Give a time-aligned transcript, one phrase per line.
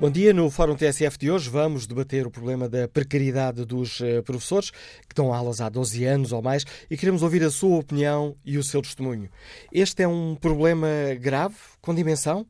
[0.00, 0.32] Bom dia.
[0.32, 5.14] No Fórum TSF de hoje vamos debater o problema da precariedade dos eh, professores que
[5.14, 8.64] dão aulas há 12 anos ou mais e queremos ouvir a sua opinião e o
[8.64, 9.28] seu testemunho.
[9.70, 10.88] Este é um problema
[11.20, 12.46] grave, com dimensão?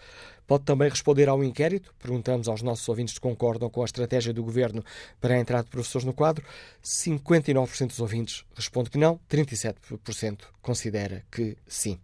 [0.48, 1.94] Pode também responder ao inquérito.
[2.00, 4.84] Perguntamos aos nossos ouvintes se concordam com a estratégia do Governo
[5.22, 6.44] para a entrada de professores no quadro.
[6.84, 12.00] 59% dos ouvintes responde que não, 37% considera que sim.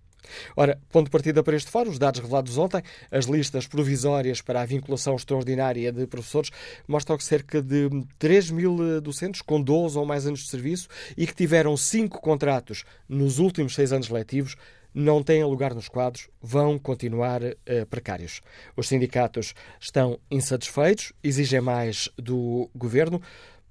[0.55, 2.81] Ora, ponto de partida para este fórum, os dados revelados ontem,
[3.11, 6.51] as listas provisórias para a vinculação extraordinária de professores
[6.87, 10.87] mostram que cerca de 3 mil docentes com 12 ou mais anos de serviço
[11.17, 14.55] e que tiveram 5 contratos nos últimos 6 anos letivos
[14.95, 18.39] não têm lugar nos quadros, vão continuar uh, precários.
[18.77, 23.21] Os sindicatos estão insatisfeitos, exigem mais do governo,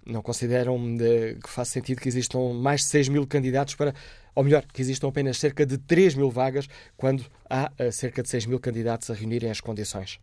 [0.05, 0.99] não consideram uh,
[1.43, 3.95] que faz sentido que existam mais de 6 mil candidatos para
[4.35, 8.29] ou melhor, que existam apenas cerca de 3 mil vagas, quando há uh, cerca de
[8.29, 10.19] 6 mil candidatos a reunirem as condições.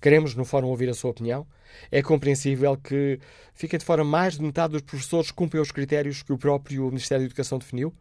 [0.00, 1.44] Queremos, no Fórum, ouvir a sua opinião.
[1.90, 3.18] É compreensível que
[3.52, 7.22] fique de fora mais de metade dos professores cumprem os critérios que o próprio Ministério
[7.22, 7.92] da Educação definiu?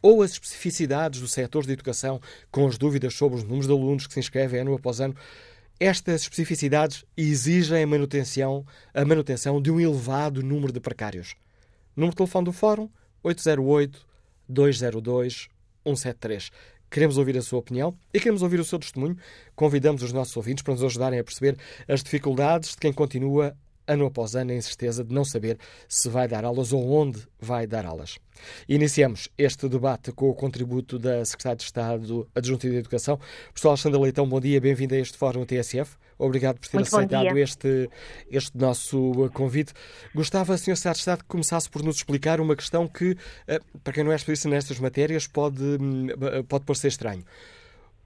[0.00, 2.20] Ou as especificidades do setor de educação,
[2.52, 5.16] com as dúvidas sobre os números de alunos que se inscrevem ano após ano,
[5.80, 11.34] estas especificidades exigem a manutenção, a manutenção de um elevado número de precários.
[11.96, 12.88] Número de telefone do Fórum,
[13.24, 14.13] 808
[14.48, 15.48] 202
[15.84, 16.50] 173.
[16.90, 19.16] Queremos ouvir a sua opinião e queremos ouvir o seu testemunho.
[19.56, 21.56] Convidamos os nossos ouvintes para nos ajudarem a perceber
[21.88, 23.56] as dificuldades de quem continua
[23.86, 27.66] ano após ano, a incerteza de não saber se vai dar aulas ou onde vai
[27.66, 28.18] dar aulas.
[28.68, 33.18] Iniciamos este debate com o contributo da Secretária de Estado Adjunta de Educação.
[33.48, 35.96] Professor Alexandre Leitão, bom dia, bem-vindo a este Fórum TSF.
[36.24, 37.90] Obrigado por ter Muito aceitado este,
[38.30, 39.72] este nosso convite.
[40.14, 40.76] Gostava, Sr.
[40.76, 44.12] Secretário de Estado, que começasse por nos explicar uma questão que, eh, para quem não
[44.12, 46.08] é especialista nestas matérias, pode, hum,
[46.48, 47.24] pode parecer estranho.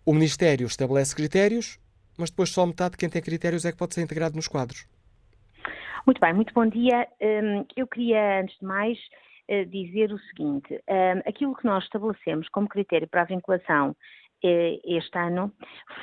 [0.05, 1.79] O Ministério estabelece critérios,
[2.19, 4.87] mas depois só metade de quem tem critérios é que pode ser integrado nos quadros.
[6.07, 7.07] Muito bem, muito bom dia.
[7.21, 8.99] Hum, eu queria, antes de mais,
[9.47, 13.97] eh, dizer o seguinte: hum, aquilo que nós estabelecemos como critério para a vinculação eh,
[14.43, 15.53] este ano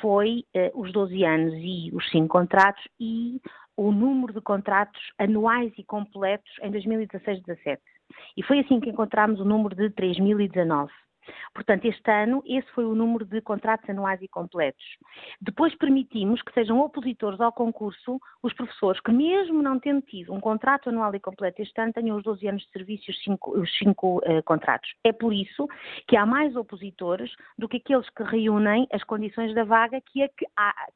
[0.00, 3.40] foi eh, os 12 anos e os 5 contratos e
[3.76, 7.78] o número de contratos anuais e completos em 2016-17.
[8.36, 10.88] E foi assim que encontramos o número de 3.019.
[11.54, 14.84] Portanto, este ano, esse foi o número de contratos anuais e completos.
[15.40, 20.40] Depois permitimos que sejam opositores ao concurso os professores que, mesmo não tendo tido um
[20.40, 23.58] contrato anual e completo este ano, tenham os 12 anos de serviço e os 5,
[23.58, 24.92] os cinco, uh, contratos.
[25.04, 25.66] É por isso
[26.06, 30.28] que há mais opositores do que aqueles que reúnem as condições da vaga que, a,
[30.28, 30.46] que,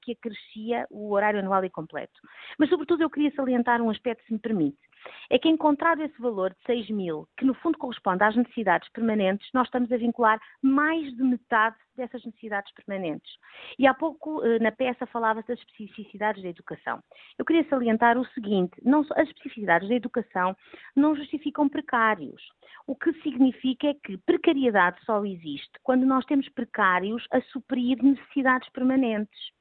[0.03, 2.21] que acrescia o horário anual e completo.
[2.59, 4.90] Mas, sobretudo, eu queria salientar um aspecto, se me permite
[5.29, 9.49] é que encontrado esse valor de 6 mil, que no fundo corresponde às necessidades permanentes,
[9.55, 13.31] nós estamos a vincular mais de metade dessas necessidades permanentes.
[13.79, 17.03] E há pouco eh, na peça falava-se das especificidades da educação.
[17.39, 20.57] Eu queria salientar o seguinte: não, as especificidades da educação
[20.97, 22.43] não justificam precários.
[22.87, 28.69] O que significa é que precariedade só existe quando nós temos precários a suprir necessidades
[28.71, 29.60] permanentes.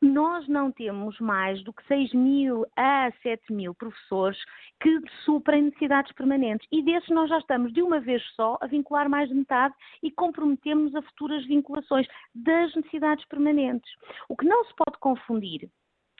[0.00, 4.38] Nós não temos mais do que 6 mil a 7 mil professores
[4.80, 6.66] que suprem necessidades permanentes.
[6.70, 10.10] E desses nós já estamos de uma vez só a vincular mais de metade e
[10.10, 13.90] comprometemos a futuras vinculações das necessidades permanentes.
[14.28, 15.70] O que não se pode confundir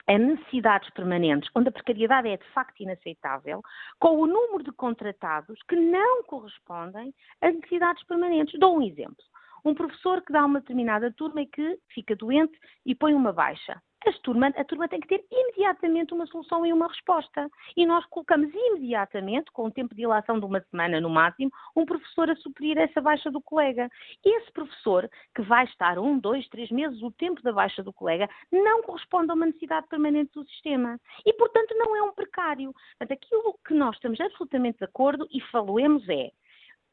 [0.07, 3.61] a necessidades permanentes, onde a precariedade é de facto inaceitável,
[3.99, 8.57] com o número de contratados que não correspondem às necessidades permanentes.
[8.57, 9.23] Dou um exemplo
[9.67, 13.81] um professor que dá uma determinada turma e que fica doente e põe uma baixa.
[14.23, 17.49] turma, a turma tem que ter imediatamente uma solução e uma resposta.
[17.75, 21.85] E nós colocamos imediatamente, com um tempo de ilação de uma semana no máximo, um
[21.85, 23.89] professor a suprir essa baixa do colega.
[24.23, 28.29] Esse professor, que vai estar um, dois, três meses, o tempo da baixa do colega,
[28.51, 30.97] não corresponde a uma necessidade permanente do sistema.
[31.25, 32.73] E, portanto, não é um precário.
[32.97, 36.31] Portanto, aquilo que nós estamos absolutamente de acordo e falemos é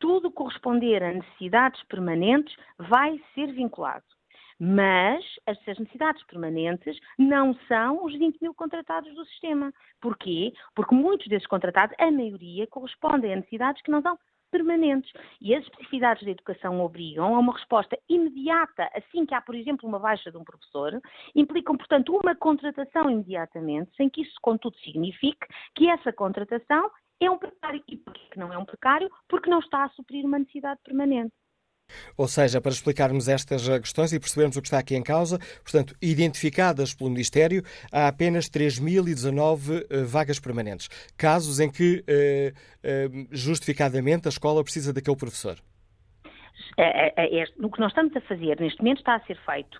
[0.05, 4.05] tudo corresponder a necessidades permanentes vai ser vinculado.
[4.61, 9.73] Mas essas necessidades permanentes não são os 20 mil contratados do sistema.
[10.03, 10.53] Porquê?
[10.75, 14.19] Porque muitos desses contratados, a maioria, correspondem a necessidades que não são
[14.51, 15.11] permanentes.
[15.41, 19.89] E as especificidades da educação obrigam a uma resposta imediata, assim que há, por exemplo,
[19.89, 21.01] uma baixa de um professor,
[21.35, 27.39] implicam, portanto, uma contratação imediatamente, sem que isso, contudo, signifique que essa contratação é um
[27.39, 27.83] precário.
[27.89, 29.11] E porquê não é um precário?
[29.29, 31.33] Porque não está a suprir uma necessidade permanente.
[32.17, 35.95] Ou seja, para explicarmos estas questões e percebermos o que está aqui em causa, portanto,
[36.01, 37.63] identificadas pelo Ministério,
[37.93, 40.89] há apenas 3.019 eh, vagas permanentes.
[41.17, 42.53] Casos em que, eh,
[42.83, 45.59] eh, justificadamente, a escola precisa daquele professor.
[46.77, 49.79] É, é, é, o que nós estamos a fazer neste momento está a ser feito,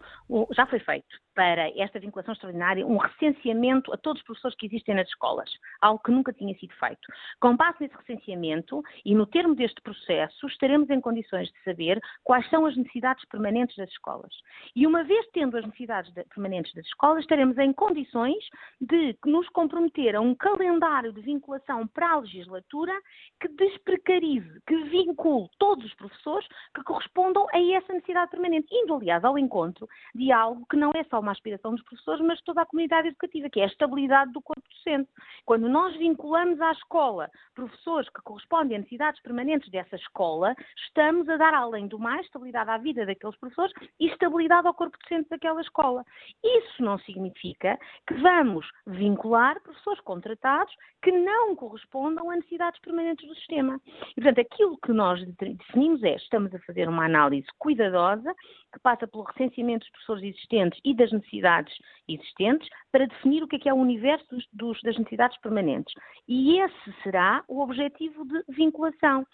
[0.53, 4.95] já foi feito, para esta vinculação extraordinária um recenseamento a todos os professores que existem
[4.95, 5.51] nas escolas,
[5.81, 7.13] algo que nunca tinha sido feito.
[7.41, 12.49] Com base nesse recenseamento e no termo deste processo, estaremos em condições de saber quais
[12.49, 14.33] são as necessidades permanentes das escolas.
[14.75, 18.45] E uma vez tendo as necessidades permanentes das escolas, estaremos em condições
[18.81, 22.93] de nos comprometer a um calendário de vinculação para a legislatura
[23.41, 29.25] que desprecarize, que vincule todos os professores que correspondam a essa necessidade permanente, indo, aliás,
[29.25, 32.63] ao encontro de algo que não é só uma aspiração dos professores, mas de toda
[32.63, 35.11] a comunidade educativa, que é a estabilidade do corpo docente.
[35.45, 40.55] Quando nós vinculamos à escola professores que correspondem a necessidades permanentes dessa escola,
[40.87, 44.97] estamos a dar, além do mais, estabilidade à vida daqueles professores e estabilidade ao corpo
[45.03, 46.05] docente daquela escola.
[46.43, 53.35] Isso não significa que vamos vincular professores contratados que não correspondam a necessidades permanentes do
[53.35, 53.81] sistema.
[54.17, 58.35] E, portanto, aquilo que nós definimos é, estamos a fazer uma análise cuidadosa,
[58.73, 61.75] que passa pelo recenseamento dos professores existentes e das necessidades
[62.09, 65.95] existentes, para definir o que é, que é o universo dos, dos, das necessidades permanentes.
[66.29, 69.27] E esse será o objetivo de vinculação.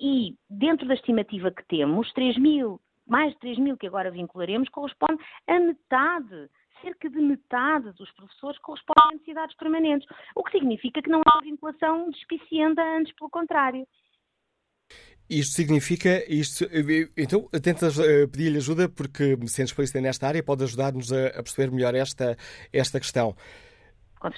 [0.00, 4.68] E, dentro da estimativa que temos, 3 mil, mais de 3 mil que agora vincularemos,
[4.68, 6.48] corresponde a metade
[6.80, 11.40] cerca de metade dos professores correspondem a necessidades permanentes, o que significa que não há
[11.40, 13.84] vinculação despicienda, antes pelo contrário.
[15.28, 16.66] Isto significa, isto,
[17.14, 21.94] então tentas eh, pedir-lhe ajuda porque, sendo especialista nesta área, pode ajudar-nos a, perceber melhor
[21.94, 22.36] esta,
[22.72, 23.36] esta questão.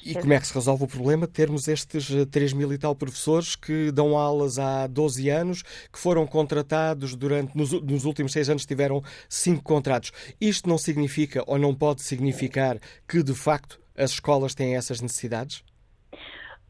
[0.04, 2.76] E como é que se resolve o problema de termos estes 3 eh, mil e
[2.76, 8.32] tal professores que dão aulas há 12 anos, que foram contratados durante, nos, nos últimos
[8.32, 10.12] seis anos tiveram cinco contratos.
[10.40, 12.78] Isto não significa ou não pode significar
[13.08, 15.62] que, de facto, as escolas têm essas necessidades?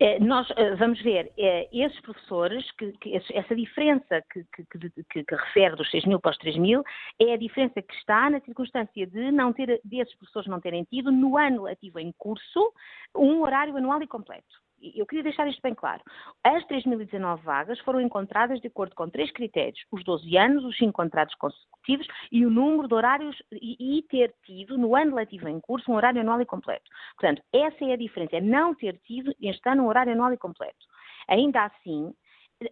[0.03, 5.35] É, nós eh, vamos ver, é, esses professores, que, que, essa diferença que, que, que,
[5.35, 6.83] refere dos 6 mil para os 3 mil,
[7.21, 11.13] é a diferença que está na circunstância de não ter, desses professores não terem tido,
[11.13, 12.73] no ano ativo em curso,
[13.15, 16.03] um horário anual e completo eu queria deixar isto bem claro.
[16.45, 20.93] As 3.019 vagas foram encontradas de acordo com três critérios: os 12 anos, os 5
[20.93, 25.61] contratos consecutivos e o número de horários e, e, ter tido, no ano letivo em
[25.61, 26.89] curso, um horário anual e completo.
[27.19, 30.39] Portanto, essa é a diferença, é não ter tido este ano um horário anual e
[30.39, 30.87] completo.
[31.29, 32.13] Ainda assim,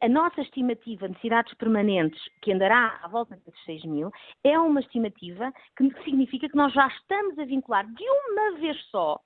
[0.03, 4.11] a nossa estimativa de necessidades permanentes, que andará à volta desses 6 mil,
[4.45, 9.19] é uma estimativa que significa que nós já estamos a vincular de uma vez só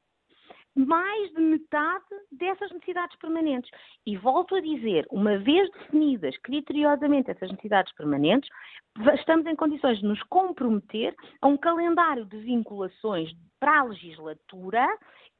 [0.74, 3.70] mais de metade dessas necessidades permanentes.
[4.06, 8.48] E volto a dizer, uma vez definidas criteriosamente essas necessidades permanentes,
[9.14, 14.86] estamos em condições de nos comprometer a um calendário de vinculações para a legislatura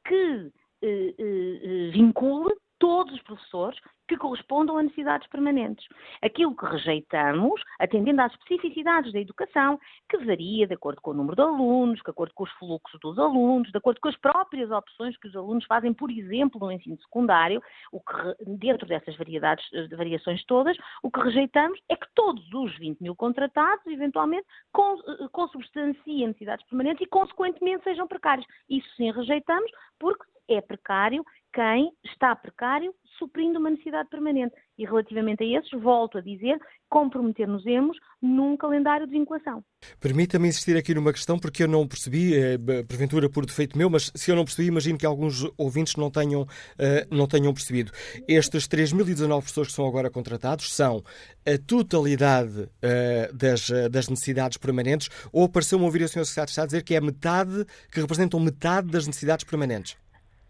[0.07, 5.87] que eh, eh, eh vincule todos os professores que correspondam a necessidades permanentes.
[6.21, 9.78] Aquilo que rejeitamos, atendendo às especificidades da educação,
[10.09, 13.18] que varia de acordo com o número de alunos, de acordo com os fluxos dos
[13.18, 16.99] alunos, de acordo com as próprias opções que os alunos fazem, por exemplo, no ensino
[17.00, 22.44] secundário, o que, dentro dessas variedades, eh, variações todas, o que rejeitamos é que todos
[22.52, 28.47] os 20 mil contratados, eventualmente, eh, consubstanciem necessidades permanentes e, consequentemente, sejam precários.
[28.68, 34.54] Isso sim rejeitamos, porque é precário quem está precário suprindo uma necessidade permanente.
[34.78, 39.64] E relativamente a esses, volto a dizer, comprometer-nos-emos num calendário de vinculação.
[40.00, 44.12] Permita-me insistir aqui numa questão, porque eu não percebi, eh, porventura por defeito meu, mas
[44.14, 46.47] se eu não percebi, imagino que alguns ouvintes não tenham,
[46.78, 47.92] eh, não tenham percebido.
[48.28, 51.02] Estes 3.019 pessoas que são agora contratados são
[51.47, 56.25] a totalidade eh, das, das necessidades permanentes ou pareceu-me ouvir o Sr.
[56.25, 60.01] Secretário de Estado dizer que é metade, que representam metade das necessidades permanentes?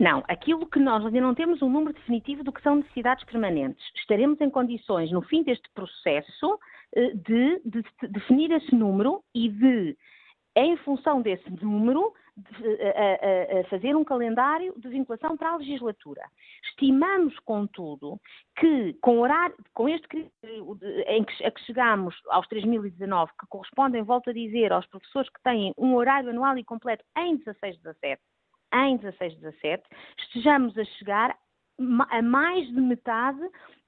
[0.02, 3.85] Não, aquilo que nós ainda não temos um número definitivo do que são necessidades permanentes.
[3.94, 6.59] Estaremos em condições, no fim deste processo,
[6.97, 9.97] eh, de, de, de definir esse número e de,
[10.56, 16.23] em função desse número, a, a, a fazer um calendário de vinculação para a legislatura.
[16.71, 18.18] Estimamos, contudo,
[18.56, 24.02] que com, horário, com este critério em que, a que chegamos aos 3.019, que correspondem,
[24.02, 28.21] volto a dizer, aos professores que têm um horário anual e completo em 16, 17,
[28.73, 29.83] em 16, 17,
[30.19, 31.37] estejamos a chegar
[32.11, 33.41] a mais de metade,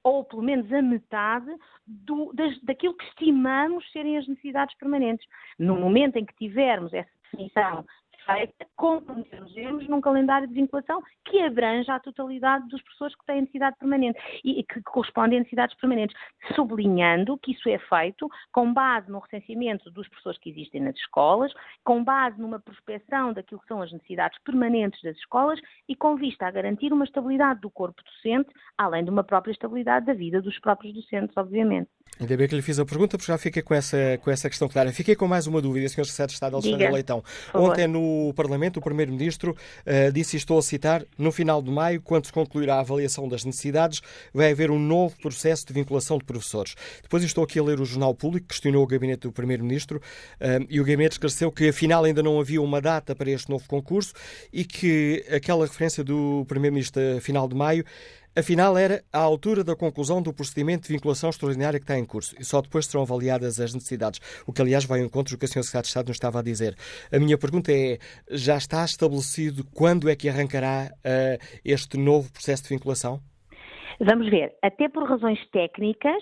[0.03, 1.51] ou pelo menos a metade,
[1.85, 5.27] do, das, daquilo que estimamos serem as necessidades permanentes.
[5.57, 7.85] No momento em que tivermos essa definição
[8.25, 13.77] feita, comprometemos num calendário de vinculação que abrange a totalidade dos professores que têm necessidade
[13.77, 16.15] permanente e que correspondem a necessidades permanentes,
[16.55, 21.53] sublinhando que isso é feito com base no recenseamento dos professores que existem nas escolas,
[21.83, 26.47] com base numa prospecção daquilo que são as necessidades permanentes das escolas e com vista
[26.47, 30.59] a garantir uma estabilidade do corpo docente, além de uma própria estabilidade da vida dos
[30.59, 31.89] próprios docentes, obviamente.
[32.17, 34.69] Ainda bem que lhe fiz a pergunta, porque já fiquei com essa, com essa questão
[34.69, 34.89] clara.
[34.93, 36.05] Fiquei com mais uma dúvida, Sr.
[36.05, 37.21] Secretário de Estado Alexandre Diga, Leitão.
[37.53, 42.01] Ontem no Parlamento, o Primeiro-Ministro uh, disse, e estou a citar, no final de maio,
[42.01, 44.01] quando se concluirá a avaliação das necessidades,
[44.33, 46.75] vai haver um novo processo de vinculação de professores.
[47.03, 50.79] Depois estou aqui a ler o Jornal Público, questionou o gabinete do Primeiro-Ministro, uh, e
[50.79, 54.13] o gabinete esclareceu que afinal ainda não havia uma data para este novo concurso
[54.53, 57.83] e que aquela referência do Primeiro-Ministro final de maio
[58.37, 62.35] Afinal, era à altura da conclusão do procedimento de vinculação extraordinária que está em curso
[62.37, 65.45] e só depois serão avaliadas as necessidades, o que, aliás, vai ao encontro do que
[65.45, 65.63] a Sra.
[65.63, 66.75] Secretária de Estado nos estava a dizer.
[67.13, 67.97] A minha pergunta é:
[68.29, 73.21] já está estabelecido quando é que arrancará uh, este novo processo de vinculação?
[74.01, 74.53] Vamos ver.
[74.61, 76.21] Até por razões técnicas,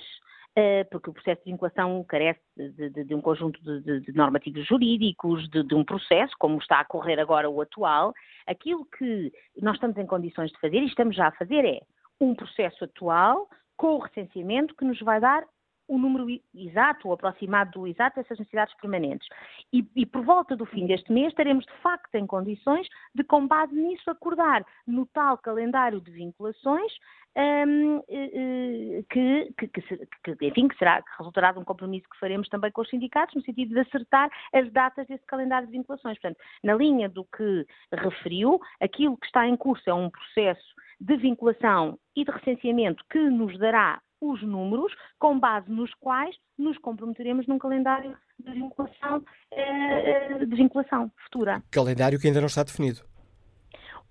[0.56, 4.68] uh, porque o processo de vinculação carece de, de, de um conjunto de, de normativos
[4.68, 8.14] jurídicos, de, um processo, como está a correr agora o atual,
[8.46, 11.82] aquilo que nós estamos em condições de fazer e estamos já a fazer é
[12.24, 15.46] um processo atual com o recenseamento que nos vai dar
[15.88, 19.28] o número exato ou aproximado do exato dessas necessidades permanentes.
[19.72, 23.46] E, e, por volta do fim deste mês estaremos de facto em condições de, com
[23.46, 26.92] base nisso, acordar no tal calendário de vinculações
[27.36, 32.20] um, eh, eh, que, que, que, enfim, que, será, que resultará de um compromisso que
[32.20, 36.18] faremos também com os sindicatos, no sentido de acertar as datas desse calendário de vinculações.
[36.20, 41.18] Portanto, na linha do que referiu, aquilo que está em curso é um processo de
[41.18, 47.46] vinculação e de recenseamento que nos dará os números com base nos quais nos comprometeremos
[47.46, 51.62] num calendário de vinculação, eh, de vinculação futura.
[51.70, 53.02] Calendário que ainda não está definido.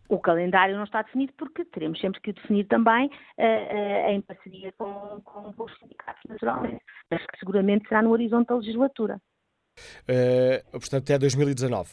[0.06, 4.70] O calendário não está definido porque teremos sempre que definir também uh, uh, em parceria
[4.72, 9.18] com, com, os sindicatos, naturalmente, mas que seguramente será no horizonte da legislatura.
[10.02, 11.92] Uh, portanto, até 2019.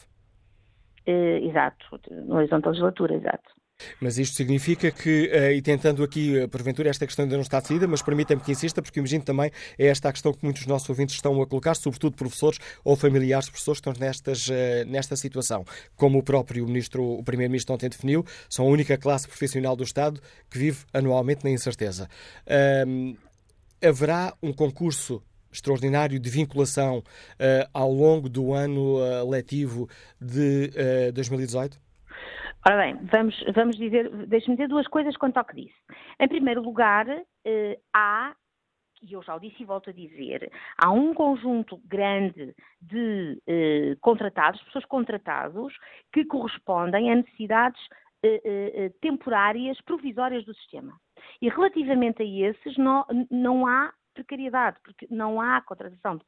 [1.06, 3.59] exato, no horizonte da legislatura, exato.
[4.00, 7.60] Mas isto significa que, uh, e tentando aqui, uh, porventura, esta questão ainda não está
[7.60, 10.68] decidida, mas permitam-me que insista, porque imagino também é esta a questão que muitos dos
[10.68, 14.52] nossos ouvintes estão a colocar, sobretudo professores ou familiares de pessoas que estão nestas, uh,
[14.86, 15.64] nesta situação.
[15.96, 20.20] Como o próprio ministro, o primeiro-ministro ontem definiu, são a única classe profissional do Estado
[20.50, 22.08] que vive anualmente na incerteza.
[23.82, 25.22] haverá um concurso
[25.52, 27.02] extraordinário de vinculação
[27.72, 29.88] ao longo do ano letivo
[30.20, 30.70] de
[31.12, 31.89] 2018?
[32.66, 35.76] Ora bem, vamos, vamos dizer, deixe-me dizer duas coisas quanto ao que disse.
[36.18, 37.06] Em primeiro lugar,
[37.44, 38.34] eh, há,
[39.02, 43.96] e eu já o disse e volto a dizer, há um conjunto grande de eh,
[44.02, 45.74] contratados, pessoas contratados,
[46.12, 47.80] que correspondem a necessidades
[48.22, 50.92] eh, eh, eh temporárias, provisórias do sistema.
[51.40, 53.90] E relativamente a esses, não, não há
[54.20, 56.24] precariedade, porque não há contratação de,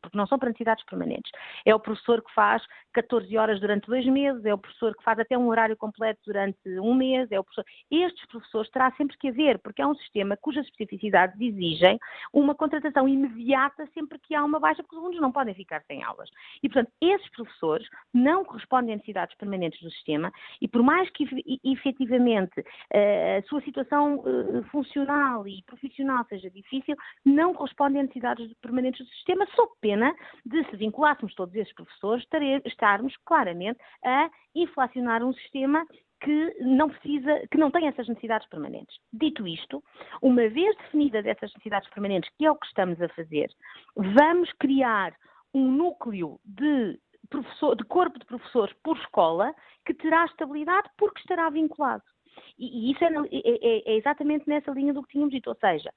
[0.00, 1.30] porque não são para necessidades permanentes.
[1.64, 5.18] É o professor que faz 14 horas durante dois meses, é o professor que faz
[5.18, 7.64] até um horário completo durante um mês, é o professor.
[7.90, 11.98] Estes professores terá sempre que haver, porque é um sistema cujas especificidades exigem
[12.32, 16.02] uma contratação imediata sempre que há uma baixa, porque os alunos não podem ficar sem
[16.02, 16.30] aulas.
[16.62, 21.24] E, portanto, esses professores não correspondem a necessidades permanentes do sistema e, por mais que
[21.64, 26.93] efetivamente eh, a sua situação eh, funcional e profissional seja difícil,
[27.24, 32.26] não corresponde a necessidades permanentes do sistema, sob pena de, se vinculássemos todos esses professores,
[32.64, 35.86] estarmos claramente a inflacionar um sistema
[36.20, 38.96] que não precisa, que não tem essas necessidades permanentes.
[39.12, 39.84] Dito isto,
[40.22, 43.50] uma vez definidas essas necessidades permanentes, que é o que estamos a fazer,
[43.94, 45.14] vamos criar
[45.52, 46.98] um núcleo de,
[47.28, 52.02] professor, de corpo de professores por escola que terá estabilidade porque estará vinculado.
[52.58, 55.92] E, e isso é, é, é, exatamente nessa linha do que tínhamos dito, ou seja,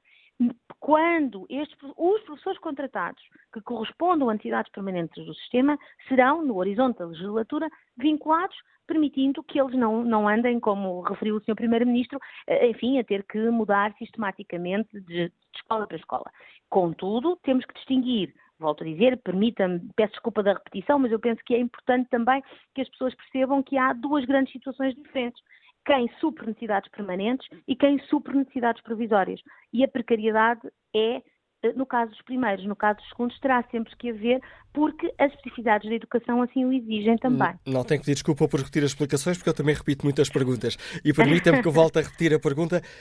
[0.80, 5.78] quando estes, os professores contratados que correspondam a entidades permanentes do sistema
[6.08, 11.42] serão, no horizonte da legislatura, vinculados, permitindo que eles não, não andem, como referiu o
[11.42, 11.56] Sr.
[11.56, 16.32] Primeiro-Ministro, eh, enfim, a ter que mudar sistematicamente de, de escola para escola.
[16.70, 21.42] Contudo, temos que distinguir volto a dizer, permita-me, peço desculpa da repetição, mas eu penso
[21.46, 22.42] que é importante também
[22.74, 25.42] que as pessoas percebam que há duas grandes situações diferentes
[25.88, 29.40] quem supre necessidades permanentes e quem supre necessidades provisórias.
[29.74, 30.62] E a precariedade
[30.94, 31.22] é
[31.64, 34.42] eh, no caso dos primeiros, no caso dos segundos, terá sempre que haver,
[34.74, 37.54] porque as especificidades da educação assim o exigem também.
[37.66, 40.78] Não tenho que pedir desculpa por repetir as explicações, porque eu também repito muitas perguntas.
[41.04, 42.82] E permita-me que eu volte a repetir a pergunta.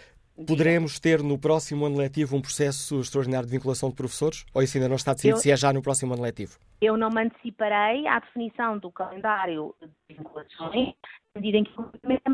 [0.47, 4.45] Poderemos ter no próximo ano letivo um processo extraordinário de vinculação de professores?
[4.52, 6.59] Ou isso ainda não está decidido, eu, se é já no próximo ano letivo?
[6.80, 10.95] Eu não me anteciparei à definição do calendário de vinculações,
[11.35, 11.73] medida em que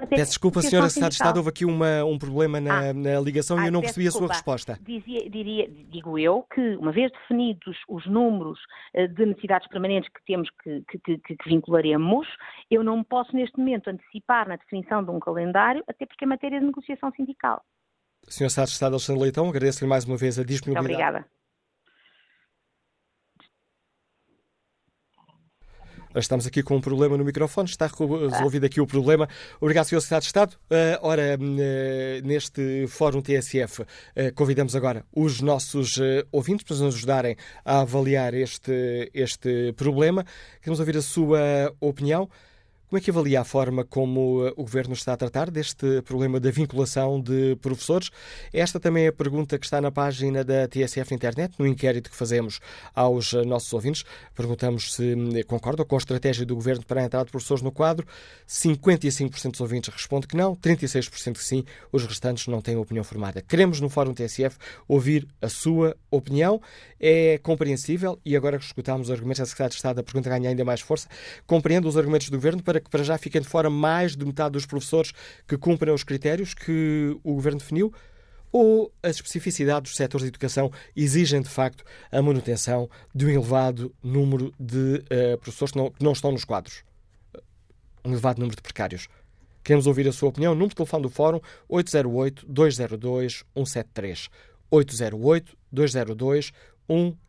[0.08, 3.58] Peço desculpa, senhora Secretária de Estado, houve aqui uma, um problema na, ah, na ligação
[3.58, 4.26] ah, e eu não percebi desculpa.
[4.26, 4.78] a sua resposta.
[4.82, 8.58] Dizia, diria, digo eu que, uma vez definidos os números
[8.94, 12.26] eh, de necessidades permanentes que temos que, que, que, que vincularemos,
[12.70, 16.58] eu não posso neste momento antecipar na definição de um calendário, até porque é matéria
[16.58, 17.62] de negociação sindical.
[18.28, 20.94] Senhor Secretário de Estado Alexandre Leitão, agradeço-lhe mais uma vez a disponibilidade.
[20.94, 21.41] Muito obrigada.
[26.14, 29.28] Estamos aqui com um problema no microfone, está resolvido aqui o problema.
[29.61, 30.00] Obrigado, Sr.
[30.00, 30.57] Secretário de Estado.
[30.71, 33.85] Uh, ora, uh, neste Fórum TSF,
[34.35, 35.99] convidamos agora os nossos
[36.31, 40.25] ouvintes para nos ajudarem a avaliar este, este problema.
[40.61, 42.28] Queremos ouvir a sua opinião.
[42.92, 46.38] Como é que avalia a forma como eh, o Governo está a tratar deste problema
[46.38, 48.11] da vinculação de professores?
[48.52, 52.16] Esta também é a pergunta que está na página da TSF Internet, no inquérito que
[52.16, 52.61] fazemos
[52.94, 54.04] aos eh, nossos ouvintes.
[54.34, 57.72] Perguntamos se hum, concordam com a estratégia do Governo para a entrada de professores no
[57.72, 58.06] quadro.
[58.46, 63.40] 55% dos ouvintes respondem que não, 36% que sim, os restantes não têm opinião formada.
[63.40, 66.61] Queremos, no Fórum TSF, ouvir a sua opinião.
[67.00, 70.50] É compreensível, e agora que escutamos os argumentos da Secretaria de Estado, a pergunta ganha
[70.50, 71.08] ainda mais força,
[71.46, 74.53] compreendo os argumentos do Governo para que para já fiquem de fora mais de metade
[74.53, 75.12] dos professores
[75.47, 77.93] que cumprem os critérios que o Governo definiu?
[78.53, 83.95] Ou as especificidades dos setores de educação exigem, de facto, a manutenção de um elevado
[84.03, 86.85] número de uh, professores que não, que não estão nos quadros?
[88.05, 89.09] Um elevado número de precários.
[89.64, 90.55] Queremos ouvir a sua opinião.
[90.55, 91.40] Número de telefone do Fórum
[91.71, 94.29] 808-202-173.
[94.71, 96.53] 808-202-173.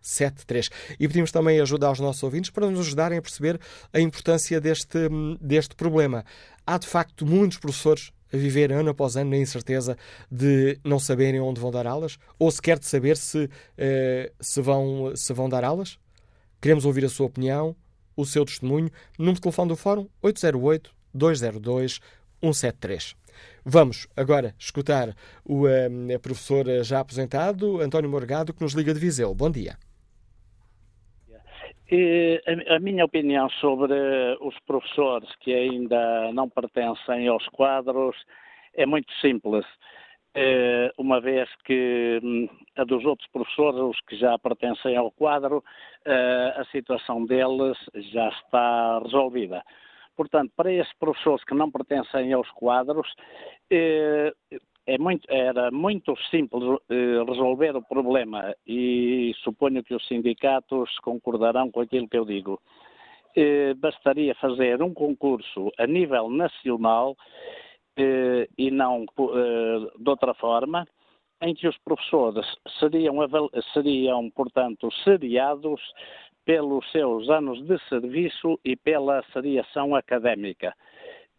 [0.02, 0.70] 173.
[1.00, 3.60] E pedimos também ajuda aos nossos ouvintes para nos ajudarem a perceber
[3.92, 4.98] a importância deste,
[5.40, 6.26] deste problema.
[6.66, 9.96] Há, de facto, muitos professores a viver ano após ano na incerteza
[10.30, 13.48] de não saberem onde vão dar aulas ou sequer de saber se,
[13.78, 16.00] eh, se, vão, se vão dar aulas?
[16.60, 17.76] Queremos ouvir a sua opinião,
[18.16, 18.90] o seu testemunho.
[19.20, 22.00] Número de telefone do Fórum 808 202
[22.42, 23.16] 173.
[23.66, 25.10] Vamos agora escutar
[25.46, 29.34] o um, professor já aposentado, António Morgado, que nos liga de Viseu.
[29.34, 29.78] Bom dia.
[32.70, 33.94] A minha opinião sobre
[34.42, 38.16] os professores que ainda não pertencem aos quadros
[38.74, 39.66] é muito simples.
[40.36, 45.64] Eh, uma vez que hum, a dos outros professores, os que já pertencem ao quadro,
[46.06, 47.78] eh, a situação deles
[48.12, 49.64] já está resolvida.
[50.16, 53.08] Portanto, para esses professores que não pertencem aos quadros,
[53.70, 54.32] eh,
[54.86, 61.72] é muito, era muito simples eh, resolver o problema e suponho que os sindicatos concordarão
[61.72, 62.62] com aquilo que eu digo.
[63.36, 67.16] Eh, bastaria fazer um concurso a nível nacional
[68.58, 70.84] e não de outra forma,
[71.44, 72.46] em que os professores
[72.80, 73.16] seriam,
[73.72, 75.80] seriam portanto, seriados
[76.46, 80.76] pelos seus anos de serviço e pela seriação académica.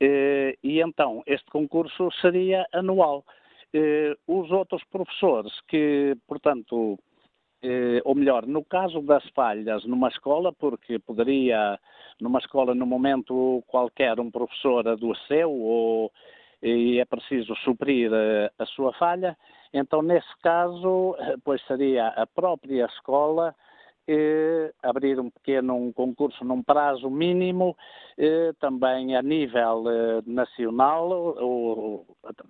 [0.00, 3.24] Eh, e então, este concurso seria anual.
[3.72, 6.98] Eh, os outros professores que, portanto,
[7.62, 11.78] eh, ou melhor, no caso das falhas numa escola, porque poderia,
[12.20, 16.12] numa escola, no momento qualquer, um professor adoeceu ou
[16.62, 18.10] e é preciso suprir
[18.58, 19.36] a sua falha,
[19.70, 21.14] então, nesse caso,
[21.44, 23.54] pois seria a própria escola
[24.06, 27.76] eh, abrir um pequeno um concurso num prazo mínimo,
[28.18, 31.34] eh, também a nível eh, nacional,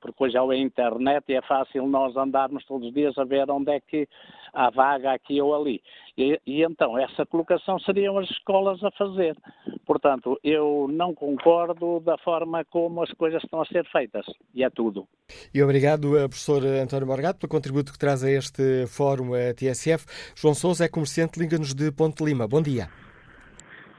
[0.00, 3.50] porque hoje há a internet e é fácil nós andarmos todos os dias a ver
[3.50, 4.08] onde é que,
[4.54, 5.82] há vaga aqui ou ali.
[6.16, 9.36] E, e, então, essa colocação seriam as escolas a fazer.
[9.84, 14.24] Portanto, eu não concordo da forma como as coisas estão a ser feitas.
[14.54, 15.06] E é tudo.
[15.52, 19.52] E obrigado, eh, professor António Morgato, pelo contributo que traz a este fórum a eh,
[19.52, 20.06] TSF.
[20.36, 22.46] João Sousa é comerciante, liga-nos de Ponte Lima.
[22.46, 22.88] Bom dia.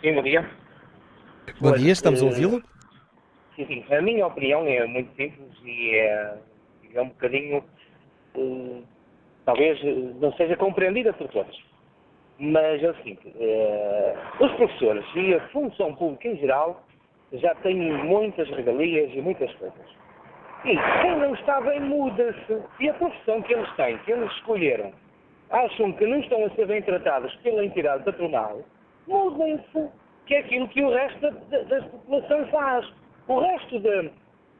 [0.02, 0.50] Sim, bom dia.
[1.60, 2.64] Bom dia, estamos a ouvi-lo.
[3.56, 3.94] Sim, sim.
[3.94, 6.38] A minha opinião é muito simples e é,
[6.94, 7.64] é um bocadinho.
[8.36, 8.84] Uh,
[9.46, 9.80] talvez
[10.20, 11.64] não seja compreendida por todos.
[12.38, 16.84] Mas é o seguinte: uh, os professores e a função pública em geral
[17.32, 19.96] já têm muitas regalias e muitas coisas.
[20.66, 22.62] E quem não está bem muda-se.
[22.80, 24.92] E a profissão que eles têm, que eles escolheram,
[25.52, 28.62] acham que não estão a ser bem tratados pela entidade patronal,
[29.08, 29.90] mudem-se,
[30.26, 32.94] que é aquilo que o resto da, da, da população faz.
[33.28, 34.12] O resto de,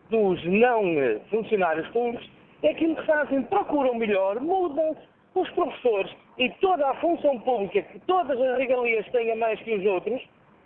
[0.10, 2.30] dos não eh, funcionários públicos
[2.64, 5.16] é aquilo que fazem, procuram melhor, mudam-se.
[5.36, 9.86] Os professores e toda a função pública, que todas as regalias tenham mais que os
[9.86, 10.22] outros,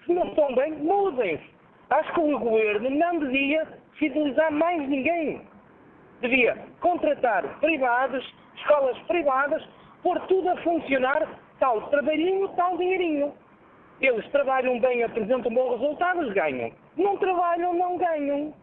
[0.06, 1.44] se não estão bem, mudem-se.
[1.90, 5.42] Acho que o governo não devia fidelizar mais ninguém.
[6.22, 8.24] Devia contratar privados,
[8.58, 9.68] escolas privadas,
[10.04, 11.28] pôr tudo a funcionar,
[11.60, 13.34] tal trabalhinho, tal dinheirinho.
[14.02, 16.72] Eles trabalham bem, apresentam bons resultados, ganham.
[16.96, 18.54] Não trabalham, não ganham.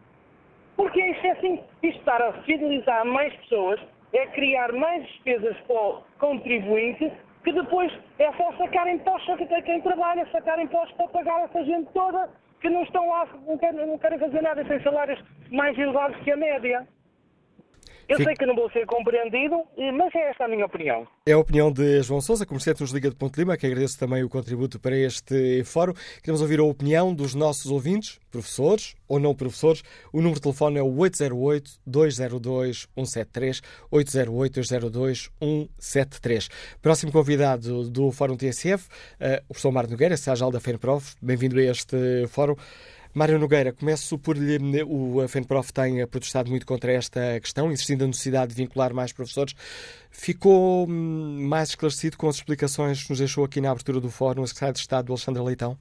[0.77, 3.81] Porque isso é assim, isto estar a fidelizar mais pessoas
[4.13, 7.11] é criar mais despesas para o contribuinte
[7.43, 11.91] que depois é só sacar impostos a quem trabalha, sacar impostos para pagar essa gente
[11.93, 12.29] toda
[12.61, 16.31] que não estão lá, não querem, não querem fazer nada sem salários mais elevados que
[16.31, 16.87] a média.
[18.07, 18.29] Eu Fico...
[18.29, 19.61] sei que não vou ser compreendido,
[19.93, 21.05] mas é esta a minha opinião.
[21.25, 24.23] É a opinião de João Sousa, comerciante nos Liga de Ponte Lima, que agradeço também
[24.23, 25.91] o contributo para este fórum.
[26.23, 29.83] Queremos ouvir a opinião dos nossos ouvintes, professores ou não professores.
[30.13, 36.49] O número de telefone é o 808-202-173, 808-202-173.
[36.81, 38.87] Próximo convidado do Fórum TSF,
[39.19, 41.15] eh, o professor Mário Nogueira, Sajal da FENPROF.
[41.21, 42.55] Bem-vindo a este fórum.
[43.17, 44.59] Mário Nogueira, começo por lhe.
[44.83, 49.55] O FENPROF tem protestado muito contra esta questão, insistindo na necessidade de vincular mais professores.
[50.11, 54.43] Ficou hum, mais esclarecido com as explicações que nos deixou aqui na abertura do fórum
[54.43, 55.75] a secretária de Estado, Alexandra Leitão?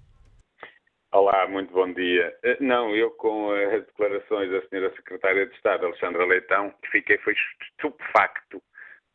[1.12, 2.34] Olá, muito bom dia.
[2.42, 7.34] Eh, não, eu com as declarações da senhora secretária de Estado, Alexandra Leitão, fiquei foi
[7.34, 8.62] estupefacto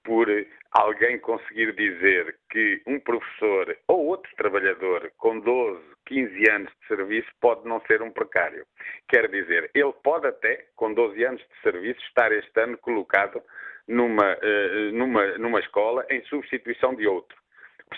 [0.03, 0.27] por
[0.71, 7.29] alguém conseguir dizer que um professor ou outro trabalhador com 12, 15 anos de serviço
[7.39, 8.65] pode não ser um precário.
[9.09, 13.41] Quer dizer, ele pode até, com 12 anos de serviço, estar este ano colocado
[13.87, 17.40] numa, uh, numa, numa escola em substituição de outro.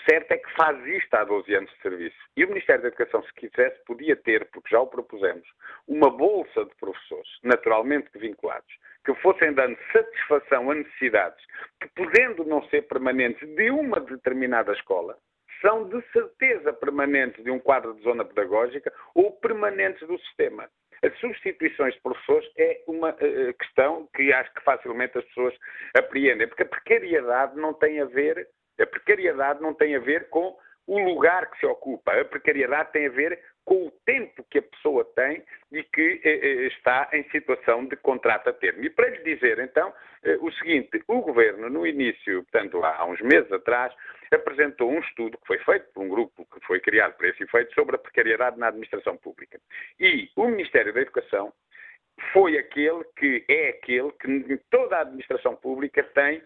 [0.08, 2.16] Certo é que faz isto há 12 anos de serviço.
[2.36, 5.48] E o Ministério da Educação, se quisesse, podia ter, porque já o propusemos,
[5.88, 8.68] uma bolsa de professores, naturalmente vinculados,
[9.04, 11.42] que fossem dando satisfação a necessidades
[11.80, 15.16] que, podendo não ser permanentes de uma determinada escola,
[15.60, 20.68] são de certeza permanentes de um quadro de zona pedagógica ou permanentes do sistema.
[21.02, 25.54] As substituições de professores é uma uh, questão que acho que facilmente as pessoas
[25.96, 28.48] apreendem, porque a precariedade não tem a ver,
[28.80, 30.56] a precariedade não tem a ver com
[30.86, 32.12] o lugar que se ocupa.
[32.12, 36.40] A precariedade tem a ver com o tempo que a pessoa tem e que eh,
[36.42, 38.84] eh, está em situação de contrato a termo.
[38.84, 43.20] E para lhe dizer, então, eh, o seguinte, o Governo, no início, portanto, há uns
[43.22, 43.94] meses atrás,
[44.30, 47.72] apresentou um estudo que foi feito por um grupo que foi criado para esse efeito
[47.74, 49.58] sobre a precariedade na administração pública.
[49.98, 51.52] E o Ministério da Educação
[52.32, 56.42] foi aquele que é aquele que toda a administração pública tem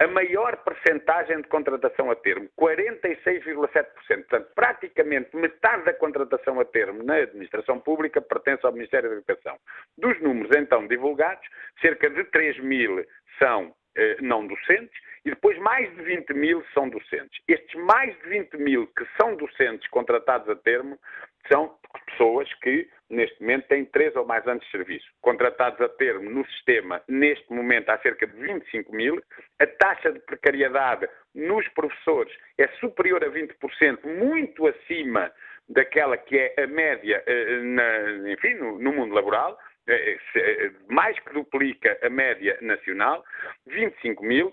[0.00, 3.86] a maior percentagem de contratação a termo, 46,7%.
[3.96, 9.56] Portanto, praticamente metade da contratação a termo na administração pública pertence ao Ministério da Educação.
[9.96, 11.46] Dos números então divulgados,
[11.80, 13.04] cerca de 3 mil
[13.38, 17.40] são eh, não docentes e depois mais de 20 mil são docentes.
[17.46, 20.98] Estes mais de 20 mil que são docentes contratados a termo
[21.50, 21.76] são
[22.06, 25.06] pessoas que, neste momento, têm três ou mais anos de serviço.
[25.20, 29.22] Contratados a termo no sistema, neste momento, há cerca de 25 mil.
[29.60, 35.30] A taxa de precariedade nos professores é superior a 20%, muito acima
[35.68, 41.32] daquela que é a média, eh, enfim, no, no mundo laboral eh, eh, mais que
[41.34, 43.22] duplica a média nacional,
[43.66, 44.52] 25 mil.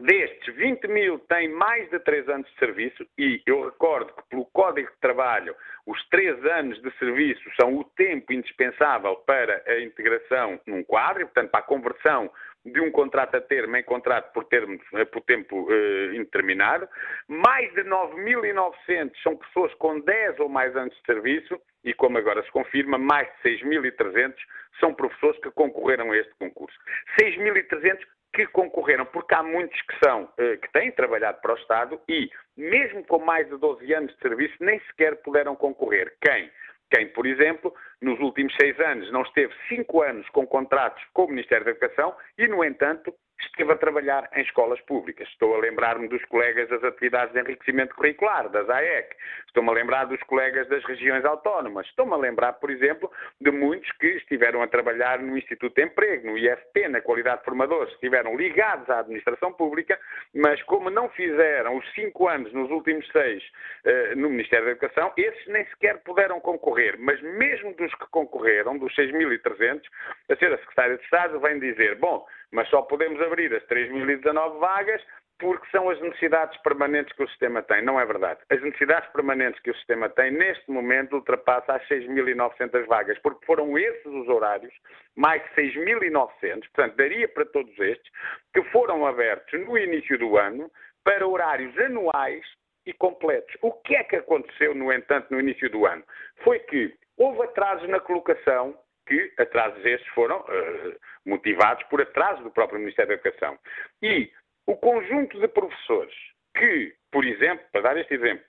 [0.00, 4.46] Destes, 20 mil têm mais de 3 anos de serviço e eu recordo que pelo
[4.46, 5.56] Código de Trabalho
[5.88, 11.50] os 3 anos de serviço são o tempo indispensável para a integração num quadro, portanto
[11.50, 12.30] para a conversão
[12.62, 16.86] de um contrato a termo em contrato por, termo, eh, por tempo uh, indeterminado.
[17.26, 22.42] Mais de 9.900 são pessoas com 10 ou mais anos de serviço e, como agora
[22.42, 24.34] se confirma, mais de 6.300
[24.80, 26.76] são professores que concorreram a este concurso.
[27.18, 27.98] 6.300
[28.32, 32.30] que concorreram, porque há muitos que são, eh, que têm trabalhado para o Estado e,
[32.56, 36.14] mesmo com mais de 12 anos de serviço, nem sequer puderam concorrer.
[36.20, 36.50] Quem?
[36.90, 41.28] Quem, por exemplo, nos últimos seis anos não esteve cinco anos com contratos com o
[41.28, 45.28] Ministério da Educação e, no entanto, esteve a trabalhar em escolas públicas.
[45.28, 49.16] Estou a lembrar-me dos colegas das atividades de enriquecimento curricular, das AEC.
[49.46, 51.86] Estou-me a lembrar dos colegas das regiões autónomas.
[51.86, 56.28] Estou-me a lembrar, por exemplo, de muitos que estiveram a trabalhar no Instituto de Emprego,
[56.28, 57.92] no IFP, na qualidade de formadores.
[57.94, 59.98] Estiveram ligados à administração pública,
[60.34, 63.42] mas como não fizeram os cinco anos nos últimos seis
[63.84, 66.96] uh, no Ministério da Educação, esses nem sequer puderam concorrer.
[66.98, 69.82] Mas mesmo dos que concorreram, dos 6.300,
[70.30, 75.02] a senhora Secretária de Estado vem dizer, bom, mas só podemos abrir as 3.019 vagas
[75.38, 77.82] porque são as necessidades permanentes que o sistema tem.
[77.82, 78.40] Não é verdade.
[78.50, 83.78] As necessidades permanentes que o sistema tem, neste momento, ultrapassa as 6.900 vagas, porque foram
[83.78, 84.74] esses os horários,
[85.14, 88.10] mais de 6.900, portanto, daria para todos estes,
[88.52, 90.70] que foram abertos no início do ano
[91.04, 92.44] para horários anuais
[92.84, 93.56] e completos.
[93.62, 96.02] O que é que aconteceu, no entanto, no início do ano?
[96.42, 98.76] Foi que houve atrasos na colocação
[99.08, 103.58] que atrasos estes foram uh, motivados por atraso do próprio Ministério da Educação.
[104.02, 104.30] E
[104.66, 106.14] o conjunto de professores
[106.54, 108.44] que, por exemplo, para dar este exemplo,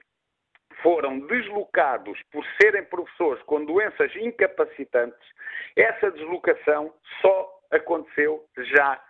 [0.84, 5.28] foram deslocados por serem professores com doenças incapacitantes,
[5.76, 9.02] essa deslocação só aconteceu já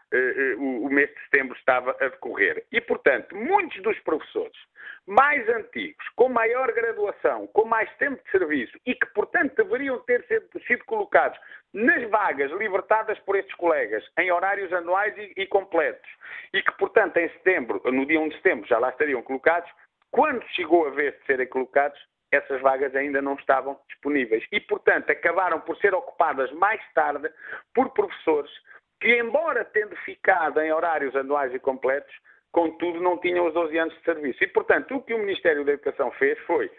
[0.57, 2.65] o mês de setembro estava a decorrer.
[2.71, 4.57] E, portanto, muitos dos professores
[5.05, 10.23] mais antigos, com maior graduação, com mais tempo de serviço e que, portanto, deveriam ter
[10.67, 11.39] sido colocados
[11.73, 16.09] nas vagas libertadas por estes colegas, em horários anuais e, e completos,
[16.53, 19.69] e que, portanto, em setembro, no dia 1 de setembro, já lá estariam colocados,
[20.11, 21.99] quando chegou a vez de serem colocados,
[22.31, 24.45] essas vagas ainda não estavam disponíveis.
[24.51, 27.29] E, portanto, acabaram por ser ocupadas mais tarde
[27.73, 28.51] por professores
[28.99, 32.13] que, embora tendo ficado em horários anuais e completos,
[32.51, 34.43] contudo não tinham os 12 anos de serviço.
[34.43, 36.69] E, portanto, o que o Ministério da Educação fez foi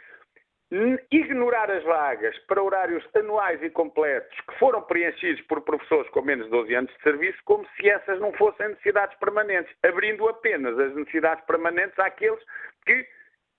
[1.10, 6.44] ignorar as vagas para horários anuais e completos que foram preenchidos por professores com menos
[6.44, 10.94] de 12 anos de serviço, como se essas não fossem necessidades permanentes, abrindo apenas as
[10.94, 12.40] necessidades permanentes àqueles
[12.86, 13.04] que,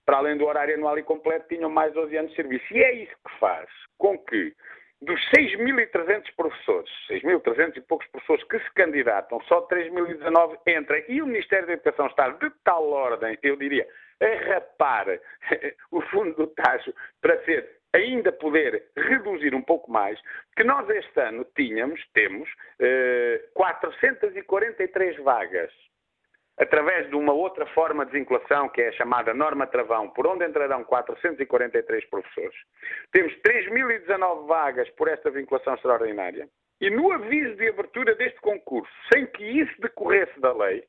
[0.06, 2.74] para além do horário anual e completo, tinham mais de 12 anos de serviço.
[2.74, 4.54] E é isso que faz com que
[5.02, 11.02] dos 6.300 professores, 6.300 e poucos professores que se candidatam, só 3.019 entram.
[11.08, 13.88] E o Ministério da Educação está de tal ordem, eu diria,
[14.22, 15.08] a rapar
[15.92, 20.20] o fundo do tacho para ser ainda poder reduzir um pouco mais,
[20.56, 25.72] que nós este ano tínhamos, temos, eh, 443 vagas
[26.58, 30.46] através de uma outra forma de vinculação, que é a chamada norma travão, por onde
[30.46, 32.58] entrarão 443 professores.
[33.12, 36.48] Temos 3.019 vagas por esta vinculação extraordinária.
[36.80, 40.84] E no aviso de abertura deste concurso, sem que isso decorresse da lei,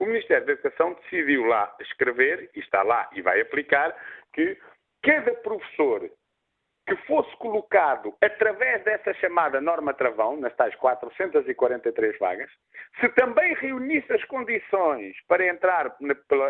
[0.00, 3.94] o Ministério da Educação decidiu lá escrever, e está lá e vai aplicar,
[4.32, 4.58] que
[5.02, 6.10] cada professor
[6.86, 12.50] que fosse colocado através dessa chamada norma travão, nas tais 443 vagas,
[13.00, 15.96] se também reunisse as condições para entrar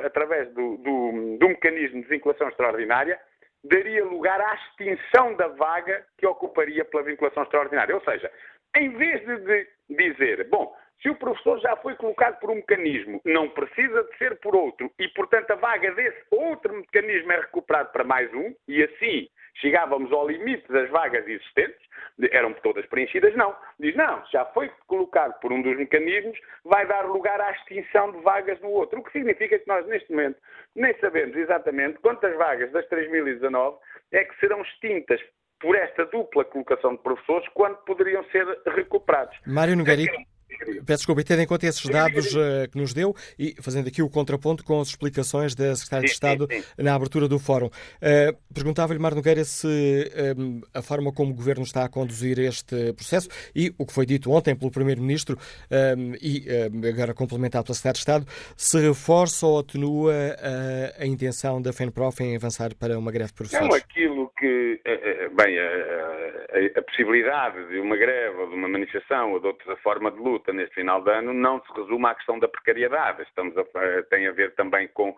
[0.05, 3.19] através do, do, do mecanismo de vinculação extraordinária,
[3.63, 7.95] daria lugar à extinção da vaga que ocuparia pela vinculação extraordinária.
[7.95, 8.31] Ou seja,
[8.77, 9.69] em vez de, de
[10.13, 14.39] dizer, bom, se o professor já foi colocado por um mecanismo, não precisa de ser
[14.41, 18.83] por outro, e portanto a vaga desse outro mecanismo é recuperado para mais um, e
[18.83, 21.85] assim chegávamos ao limite das vagas existentes,
[22.31, 23.55] eram todas preenchidas, não.
[23.79, 28.21] Diz, não, já foi colocado por um dos mecanismos, vai dar lugar à extinção de
[28.21, 29.01] vagas no outro.
[29.01, 30.39] O que significa que nós, neste momento,
[30.75, 33.77] nem sabemos exatamente quantas vagas das 3.019
[34.13, 35.21] é que serão extintas
[35.61, 39.37] por esta dupla colocação de professores quando poderiam ser recuperados.
[39.47, 40.03] Mário Nogueira,
[40.85, 44.03] Peço desculpa, e tendo em conta esses dados uh, que nos deu e fazendo aqui
[44.03, 46.83] o contraponto com as explicações da Secretária de Estado sim, sim.
[46.83, 47.67] na abertura do fórum.
[47.67, 49.67] Uh, Perguntava-lhe, Mar Nogueira, se
[50.15, 50.35] eh,
[50.73, 54.31] a forma como o Governo está a conduzir este processo e o que foi dito
[54.31, 55.37] ontem pelo Primeiro-Ministro
[56.23, 56.47] e
[56.89, 60.15] agora complementado pela Secretária de Estado, se reforça ou atenua
[60.99, 63.69] a, a intenção da FENPROF em avançar para uma greve de professores?
[63.69, 64.81] Não, aquilo que,
[65.37, 66.24] bem, a,
[66.55, 70.53] a, possibilidade de uma greve ou de uma manifestação ou de outra forma de luta
[70.53, 73.23] neste final de ano não se resume à questão da precariedade.
[73.23, 73.65] Estamos a,
[74.09, 75.15] tem a ver também com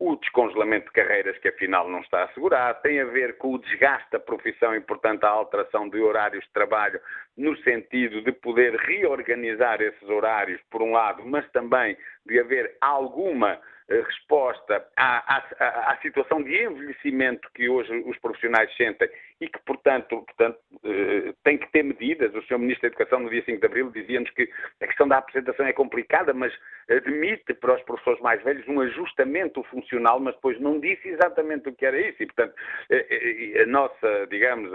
[0.00, 4.10] o descongelamento de carreiras que afinal não está assegurado, tem a ver com o desgaste
[4.10, 6.98] da profissão e, portanto, a alteração de horários de trabalho
[7.36, 13.52] no sentido de poder reorganizar esses horários, por um lado, mas também de haver alguma
[13.52, 19.58] eh, resposta à, à, à, situação de envelhecimento que hoje os profissionais sentem e que,
[19.60, 22.32] portanto, portanto eh, tem que ter medidas.
[22.34, 22.58] O Sr.
[22.58, 24.48] Ministro da Educação, no dia 5 de Abril, dizia-nos que
[24.80, 26.52] a questão da apresentação é complicada, mas
[26.88, 31.72] admite para os professores mais velhos um ajustamento funcional, mas depois não disse exatamente o
[31.72, 32.22] que era isso.
[32.22, 32.54] E, portanto,
[33.60, 34.70] a nossa, digamos,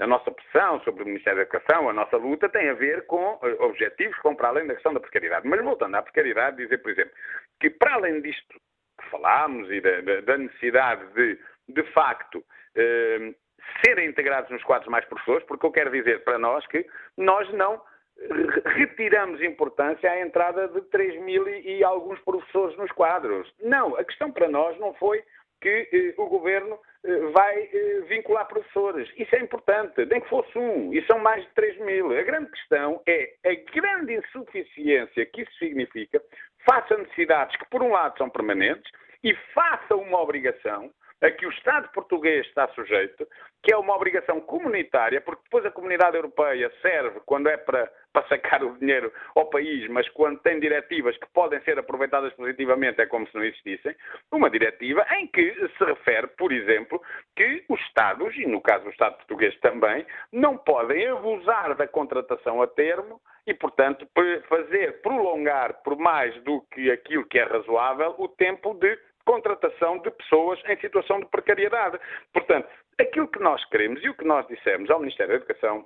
[0.00, 3.38] a nossa pressão sobre o Ministério da Educação, a nossa luta, tem a ver com
[3.42, 5.46] eh, objetivos que vão para além da questão da precariedade.
[5.46, 7.12] Mas voltando à precariedade, dizer, por exemplo,
[7.60, 8.60] que para além disto
[9.00, 12.44] que falámos e da, da necessidade de, de facto,
[12.74, 13.34] eh,
[13.84, 17.80] serem integrados nos quadros mais professores, porque eu quero dizer para nós que nós não
[18.74, 23.52] retiramos importância à entrada de 3 mil e, e alguns professores nos quadros.
[23.62, 25.22] Não, a questão para nós não foi
[25.60, 29.08] que eh, o governo eh, vai eh, vincular professores.
[29.16, 32.16] Isso é importante, nem que fosse um, e são mais de 3 mil.
[32.16, 36.22] A grande questão é a grande insuficiência que isso significa,
[36.68, 38.90] face a necessidades que, por um lado, são permanentes,
[39.24, 43.26] e faça uma obrigação a que o Estado português está sujeito,
[43.62, 48.28] que é uma obrigação comunitária, porque depois a comunidade europeia serve quando é para, para
[48.28, 53.06] sacar o dinheiro ao país, mas quando tem diretivas que podem ser aproveitadas positivamente é
[53.06, 53.94] como se não existissem,
[54.32, 57.02] uma diretiva em que se refere, por exemplo,
[57.36, 62.62] que os Estados, e no caso o Estado português também, não podem abusar da contratação
[62.62, 64.06] a termo e, portanto,
[64.48, 68.98] fazer prolongar por mais do que aquilo que é razoável o tempo de
[69.28, 71.98] contratação de pessoas em situação de precariedade.
[72.32, 72.66] Portanto,
[72.98, 75.84] aquilo que nós queremos e o que nós dissemos ao Ministério da Educação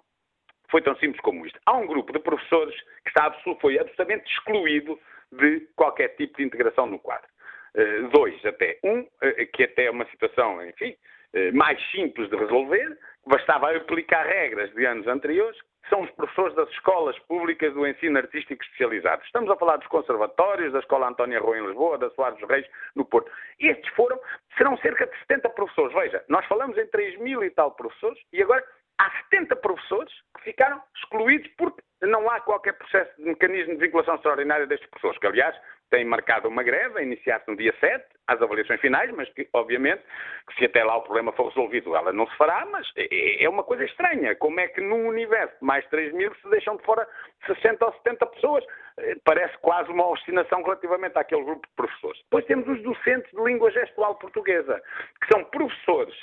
[0.71, 1.59] foi tão simples como isto.
[1.67, 4.97] Há um grupo de professores que está, foi absolutamente excluído
[5.33, 7.27] de qualquer tipo de integração no quadro.
[7.75, 8.79] Uh, dois até.
[8.85, 10.95] Um, uh, que até é uma situação, enfim,
[11.35, 16.69] uh, mais simples de resolver, bastava aplicar regras de anos anteriores, são os professores das
[16.71, 19.23] escolas públicas do ensino artístico especializado.
[19.25, 22.67] Estamos a falar dos conservatórios, da Escola Antónia Rua em Lisboa, da Soares dos Reis
[22.95, 23.31] no Porto.
[23.59, 24.19] Estes foram,
[24.57, 25.93] serão cerca de 70 professores.
[25.95, 28.65] Veja, nós falamos em 3 mil e tal professores e agora
[28.99, 34.15] há 70 professores que ficaram excluídos porque não há qualquer processo de mecanismo de vinculação
[34.17, 35.57] extraordinária destes professores, que aliás
[35.93, 40.03] têm marcado uma greve a iniciar-se no dia 7, às avaliações finais, mas que, obviamente,
[40.49, 43.49] que se até lá o problema for resolvido, ela não se fará, mas é, é
[43.49, 44.35] uma coisa estranha.
[44.37, 47.07] Como é que num universo de mais 3 mil se deixam de fora
[47.47, 48.65] 60 ou 70 pessoas?
[48.97, 52.23] Eh, parece quase uma obstinação relativamente àquele grupo de professores.
[52.23, 54.83] Depois temos os docentes de língua gestual portuguesa,
[55.21, 56.17] que são professores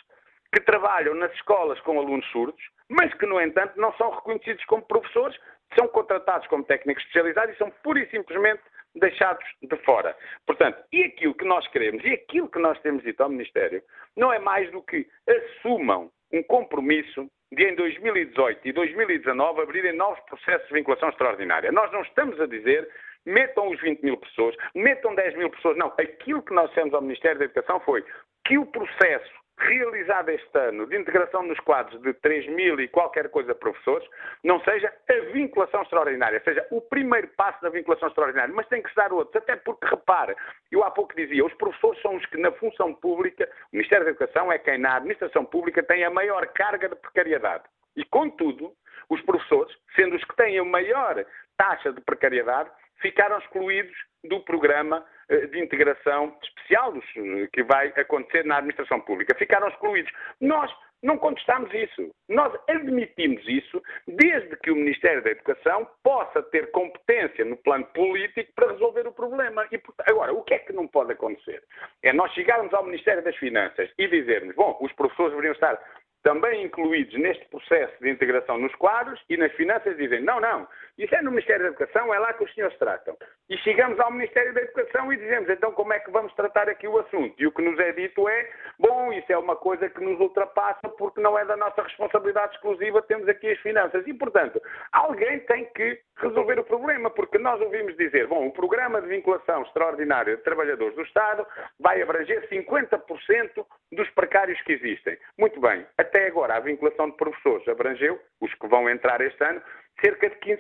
[0.52, 4.82] que trabalham nas escolas com alunos surdos, mas que, no entanto, não são reconhecidos como
[4.82, 5.38] professores,
[5.78, 8.64] são contratados como técnicos especializados e são pura e simplesmente
[8.96, 10.16] deixados de fora.
[10.46, 13.82] Portanto, e aquilo que nós queremos e aquilo que nós temos dito ao Ministério
[14.16, 20.20] não é mais do que assumam um compromisso de em 2018 e 2019 abrirem novos
[20.26, 21.72] processos de vinculação extraordinária.
[21.72, 22.88] Nós não estamos a dizer
[23.26, 25.78] metam os 20 mil pessoas, metam 10 mil pessoas.
[25.78, 25.88] Não.
[25.98, 28.04] Aquilo que nós dissemos ao Ministério da Educação foi
[28.46, 33.30] que o processo realizada este ano de integração nos quadros de 3 mil e qualquer
[33.30, 34.08] coisa professores,
[34.44, 38.90] não seja a vinculação extraordinária, seja o primeiro passo da vinculação extraordinária, mas tem que
[38.90, 40.36] se dar outros, até porque, repare,
[40.72, 44.12] eu há pouco dizia, os professores são os que na função pública, o Ministério da
[44.12, 47.64] Educação é quem na administração pública tem a maior carga de precariedade.
[47.96, 48.72] E, contudo,
[49.10, 51.26] os professores, sendo os que têm a maior
[51.58, 52.70] taxa de precariedade,
[53.02, 59.36] ficaram excluídos do programa eh, de integração especial eh, que vai acontecer na administração pública.
[59.38, 60.12] Ficaram excluídos.
[60.42, 62.14] Nós não contestamos isso.
[62.28, 68.52] Nós admitimos isso desde que o Ministério da Educação possa ter competência no plano político
[68.54, 69.66] para resolver o problema.
[69.72, 71.64] E, agora, o que é que não pode acontecer?
[72.04, 75.82] É nós chegarmos ao Ministério das Finanças e dizermos, bom, os professores deveriam estar
[76.24, 81.14] também incluídos neste processo de integração nos quadros e nas finanças dizem, não, não, isso
[81.16, 83.16] é no Ministério da Educação, é lá que os senhores tratam.
[83.50, 86.88] E chegamos ao Ministério da Educação e dizemos, então como é que vamos tratar aqui
[86.88, 87.36] o assunto?
[87.40, 90.90] E o que nos é dito é, bom, isso é uma coisa que nos ultrapassa
[90.98, 94.06] porque não é da nossa responsabilidade exclusiva, temos aqui as finanças.
[94.06, 99.02] E, portanto, alguém tem que resolver o problema, porque nós ouvimos dizer, bom, o programa
[99.02, 101.46] de vinculação extraordinária de trabalhadores do Estado
[101.80, 105.18] vai abranger 50% dos precários que existem.
[105.38, 109.62] Muito bem, até agora a vinculação de professores abrangeu, os que vão entrar este ano,
[110.02, 110.60] cerca de 15%.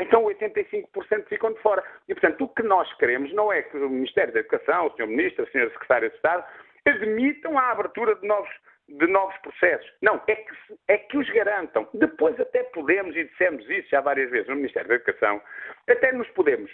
[0.00, 1.84] Então 85% ficam de fora.
[2.08, 5.06] E, portanto, o que nós queremos não é que o Ministério da Educação, o Sr.
[5.06, 5.70] Ministro, a Sra.
[5.70, 6.44] Secretária de Estado,
[6.86, 8.50] admitam a abertura de novos,
[8.88, 9.90] de novos processos.
[10.00, 10.52] Não, é que,
[10.88, 11.86] é que os garantam.
[11.92, 15.42] Depois até podemos, e dissemos isso já várias vezes no Ministério da Educação,
[15.86, 16.70] até nos podemos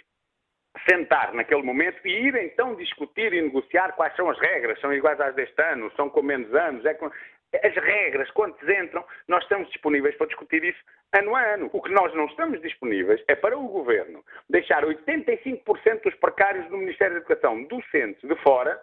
[0.89, 5.19] sentar naquele momento e ir então discutir e negociar quais são as regras, são iguais
[5.19, 7.09] às deste ano, são com menos anos, é com...
[7.53, 10.79] as regras, quantos entram, nós estamos disponíveis para discutir isso
[11.13, 11.69] ano a ano.
[11.73, 16.77] O que nós não estamos disponíveis é para o Governo deixar 85% dos precários do
[16.77, 18.79] Ministério da Educação docentes de fora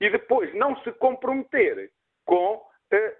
[0.00, 1.90] e depois não se comprometer
[2.24, 3.14] com eh,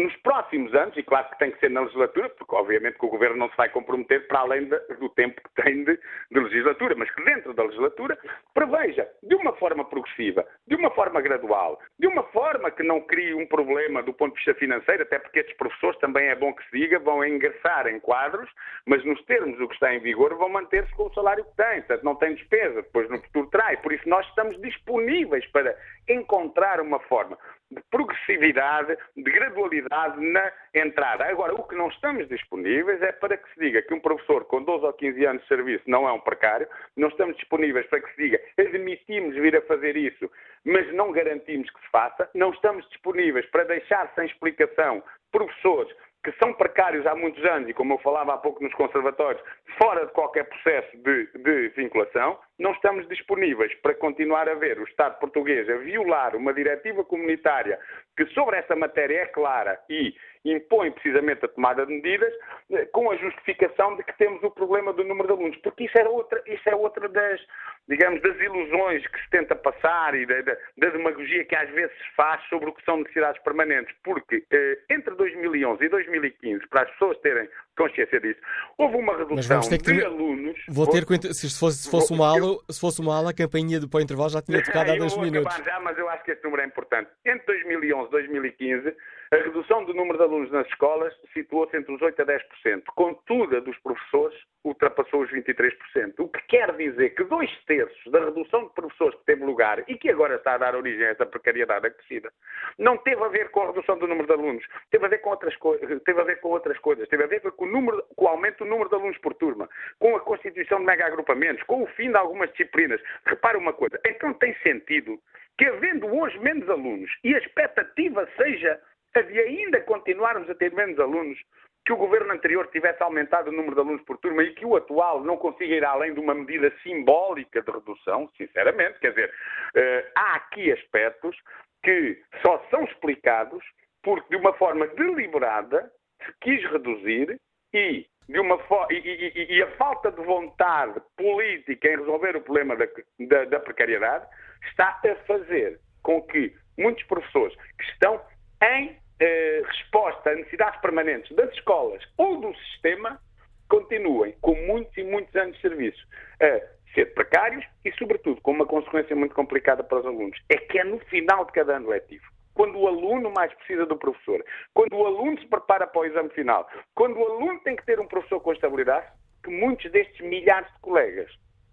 [0.00, 3.10] nos próximos anos, e claro que tem que ser na legislatura, porque obviamente que o
[3.10, 5.98] Governo não se vai comprometer para além de, do tempo que tem de,
[6.30, 8.18] de, legislatura, mas que dentro da legislatura
[8.54, 13.34] preveja de uma forma progressiva, de uma forma gradual, de uma forma que não crie
[13.34, 16.64] um problema do ponto de vista financeiro, até porque estes professores também é bom que
[16.64, 18.50] se diga, vão ingressar em quadros,
[18.86, 21.82] mas nos termos do que está em vigor vão manter-se com o salário que têm,
[21.82, 25.76] portanto não tem despesa, depois no futuro trai, por isso nós estamos disponíveis para
[26.08, 27.38] encontrar uma forma
[27.70, 31.24] de progressividade, de gradualidade na entrada.
[31.24, 34.62] Agora, o que não estamos disponíveis é para que se diga que um professor com
[34.62, 36.66] 12 ou 15 anos de serviço não é um precário,
[36.96, 40.30] não estamos disponíveis para que se diga admitimos vir a fazer isso,
[40.64, 46.32] mas não garantimos que se faça, não estamos disponíveis para deixar sem explicação professores que
[46.32, 49.42] são precários há muitos anos e, como eu falava há pouco nos conservatórios,
[49.78, 54.84] fora de qualquer processo de, de, vinculação, não estamos disponíveis para continuar a ver o
[54.84, 57.78] Estado português a violar uma diretiva comunitária
[58.16, 60.14] que sobre essa matéria é clara e
[60.44, 62.32] impõe precisamente a tomada de medidas
[62.70, 65.98] eh, com a justificação de que temos o problema do número de alunos, porque isso
[65.98, 67.40] é outra, isso é outra das,
[67.88, 71.92] digamos, das ilusões que se tenta passar e da, da, da demagogia que às vezes
[71.92, 76.82] se faz sobre o que são necessidades permanentes, porque eh, entre 2011 e 2015, para
[76.82, 78.40] as pessoas terem consciência disso,
[78.78, 80.04] houve uma redução de ter...
[80.04, 80.58] alunos...
[80.68, 83.88] Vou ter se fosse, se fosse uma aula, se fosse uma aula, a campainha do
[83.88, 85.54] para o intervalo já tinha tocado há dois minutos.
[85.64, 87.10] já, mas eu acho que este número é importante.
[87.26, 88.96] Entre 2011 e 2015,
[89.32, 92.82] a redução do número de alunos nas escolas situou-se entre os 8% a 10%.
[92.96, 96.14] Contudo, a dos professores ultrapassou os 23%.
[96.18, 99.96] O que quer dizer que dois terços da redução de professores que teve lugar e
[99.96, 102.32] que agora está a dar origem a essa precariedade acrescida,
[102.76, 105.30] não teve a ver com a redução do número de alunos, teve a ver com
[105.30, 108.24] outras, co teve a ver com outras coisas, teve a ver com o, número, com
[108.24, 109.68] o aumento do número de alunos por turma,
[110.00, 113.00] com a constituição de mega-agrupamentos, com o fim de algumas disciplinas.
[113.24, 115.20] Repara uma coisa, então tem sentido
[115.56, 118.80] que havendo hoje menos alunos e a expectativa seja
[119.14, 121.38] de ainda continuarmos a ter menos alunos,
[121.84, 124.76] que o governo anterior tivesse aumentado o número de alunos por turma e que o
[124.76, 130.10] atual não consiga ir além de uma medida simbólica de redução, sinceramente, quer dizer, uh,
[130.14, 131.36] há aqui aspectos
[131.82, 133.64] que só são explicados
[134.02, 135.90] porque de uma forma deliberada
[136.24, 137.40] se quis reduzir
[137.72, 142.86] e e, e, e, a falta de vontade política em resolver o problema da,
[143.18, 144.24] da, da precariedade
[144.68, 148.20] está a fazer com que muitos professores que estão
[148.62, 153.20] em eh, resposta a necessidades permanentes das escolas ou do sistema
[153.68, 156.06] continuem com muitos e muitos anos de serviço
[156.40, 156.60] a
[156.94, 160.38] ser precários e, sobretudo, com uma consequência muito complicada para os alunos.
[160.48, 163.96] É que é no final de cada ano letivo quando o aluno mais precisa do
[163.96, 164.44] professor,
[164.74, 167.98] quando o aluno se prepara para o exame final, quando o aluno tem que ter
[167.98, 169.06] um professor com estabilidade,
[169.42, 171.30] que muitos destes milhares de colegas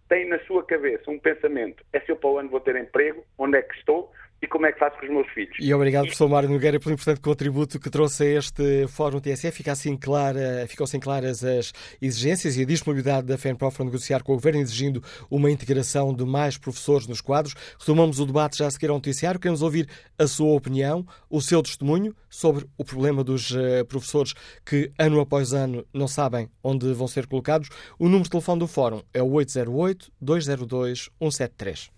[0.07, 3.21] têm na sua cabeça um pensamento: é se eu para o ano vou ter emprego,
[3.37, 4.11] onde é que estou,
[4.41, 5.55] e como é que faço com os meus filhos.
[5.59, 9.57] E obrigado, professor Mário Nogueira, pelo importante contributo que trouxe a este Fórum TSF.
[9.57, 14.21] Fica assim clara, ficam assim claras as exigências e a disponibilidade da FENPROF para negociar
[14.23, 17.55] com o Governo, exigindo uma integração de mais professores nos quadros.
[17.79, 19.39] Retomamos o debate já a seguir ao noticiário.
[19.39, 24.33] Queremos ouvir a sua opinião, o seu testemunho sobre o problema dos uh, professores
[24.63, 27.69] que, ano após ano, não sabem onde vão ser colocados.
[27.97, 31.96] O número de telefone do Fórum é o 808-202-173.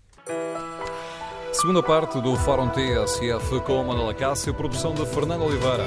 [1.52, 5.84] Segunda parte do Fórum TSF com Manuela Cássio, produção de Fernando Oliveira.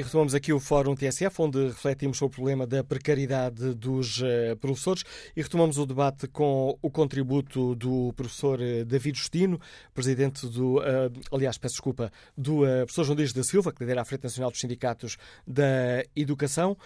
[0.00, 4.56] E retomamos aqui o Fórum TSF, onde refletimos sobre o problema da precariedade dos uh,
[4.58, 5.04] professores
[5.36, 9.60] e retomamos o debate com o contributo do professor uh, David Justino,
[9.92, 14.04] presidente do, uh, aliás, peço desculpa, do professor João Dias da Silva, que lidera a
[14.06, 16.78] Frente Nacional dos Sindicatos da Educação.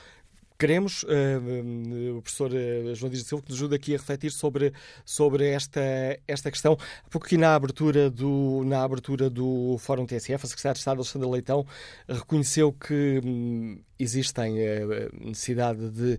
[0.57, 4.73] Queremos, uh, o professor uh, João Dias Silva, que nos ajude aqui a refletir sobre,
[5.05, 5.81] sobre esta,
[6.29, 6.79] esta questão.
[7.13, 11.67] Aqui na abertura, do, na abertura do Fórum TSF, a Secretária de Estado, Alexandra Leitão,
[12.09, 16.19] reconheceu que um, existem uh, necessidade de uh,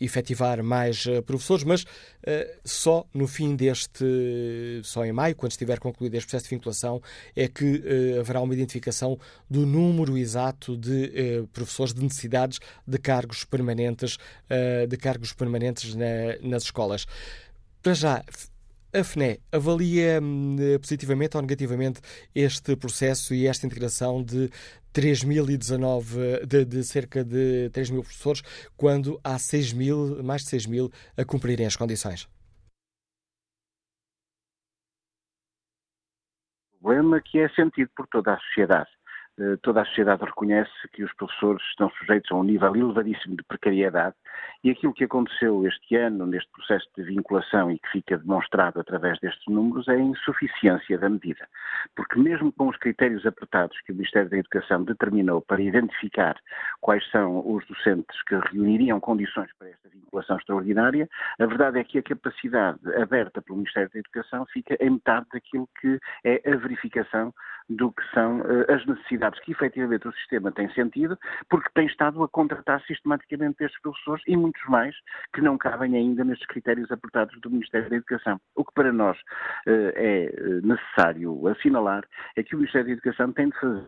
[0.00, 1.84] efetivar mais professores, mas
[2.62, 4.04] só no fim deste,
[4.82, 7.00] só em maio, quando estiver concluído este processo de vinculação,
[7.34, 7.82] é que
[8.20, 14.18] haverá uma identificação do número exato de professores de necessidades de cargos permanentes,
[14.86, 17.06] de cargos permanentes na, nas escolas.
[17.82, 18.24] Para já,
[18.92, 22.00] a FNE avalia hum, positivamente ou negativamente
[22.34, 24.50] este processo e esta integração de
[24.98, 28.42] 3.019, de, de, cerca de 3 mil professores,
[28.76, 32.28] quando há 6 mil, mais de 6 mil a cumprirem as condições?
[36.82, 38.90] Problema que é sentido por toda a sociedade.
[39.38, 43.44] eh, toda a sociedade reconhece que os professores estão sujeitos a um nível elevadíssimo de
[43.44, 44.16] precariedade
[44.64, 49.18] e aquilo que aconteceu este ano neste processo de vinculação e que fica demonstrado através
[49.20, 51.46] destes números é a insuficiência da medida.
[51.94, 56.36] Porque mesmo com os critérios apertados que o Ministério da Educação determinou para identificar
[56.80, 61.08] quais são os docentes que reuniriam condições para esta vinculação extraordinária,
[61.38, 65.68] a verdade é que a capacidade aberta pelo Ministério da Educação fica em metade daquilo
[65.80, 67.32] que é a verificação
[67.68, 71.18] do que são uh, as necessidades que efetivamente o sistema tem sentido,
[71.50, 74.94] porque tem estado a contratar sistematicamente estes professores e muitos mais
[75.34, 78.40] que não cabem ainda nestes critérios apertados do Ministério da Educação.
[78.54, 82.04] O que para nós uh, é eh, necessário assinalar
[82.36, 83.86] é que o Ministério da Educação tem de fazer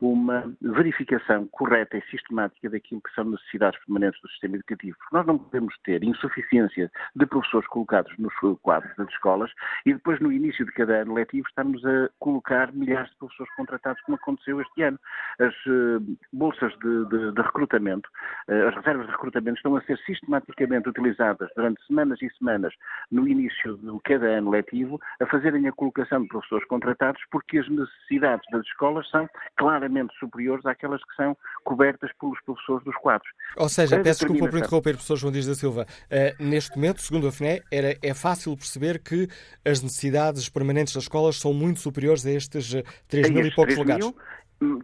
[0.00, 4.96] uma verificação correta e sistemática daquilo que são necessidades permanentes do sistema educativo.
[5.12, 8.32] Nós não podemos ter insuficiência de professores colocados nos
[8.62, 9.50] quadros das escolas
[9.84, 14.00] e depois, no início de cada ano letivo, estamos a colocar milhares de professores contratados,
[14.02, 14.98] como aconteceu este ano.
[15.38, 18.08] As uh, bolsas de, de, de recrutamento,
[18.48, 22.72] uh, as reservas de recrutamento estão a ser sistematicamente utilizadas durante semanas e semanas
[23.10, 27.68] no início de cada ano letivo, a fazerem a colocação de professores contratados, porque as
[27.68, 33.28] necessidades das escolas são claramente claramente superiores àquelas que são cobertas pelos professores dos quadros.
[33.56, 35.86] Ou seja, peço desculpa por interromper, professor João Dias da Silva.
[36.06, 39.28] Uh, neste momento, segundo a FNE, era, é fácil perceber que
[39.64, 42.70] as necessidades permanentes das escolas são muito superiores a estes
[43.08, 44.04] 3 eh, mil e poucos lugares.
[44.06, 44.14] Mil,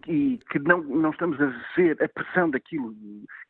[0.08, 2.94] e que não, não estamos a ver a pressão daquilo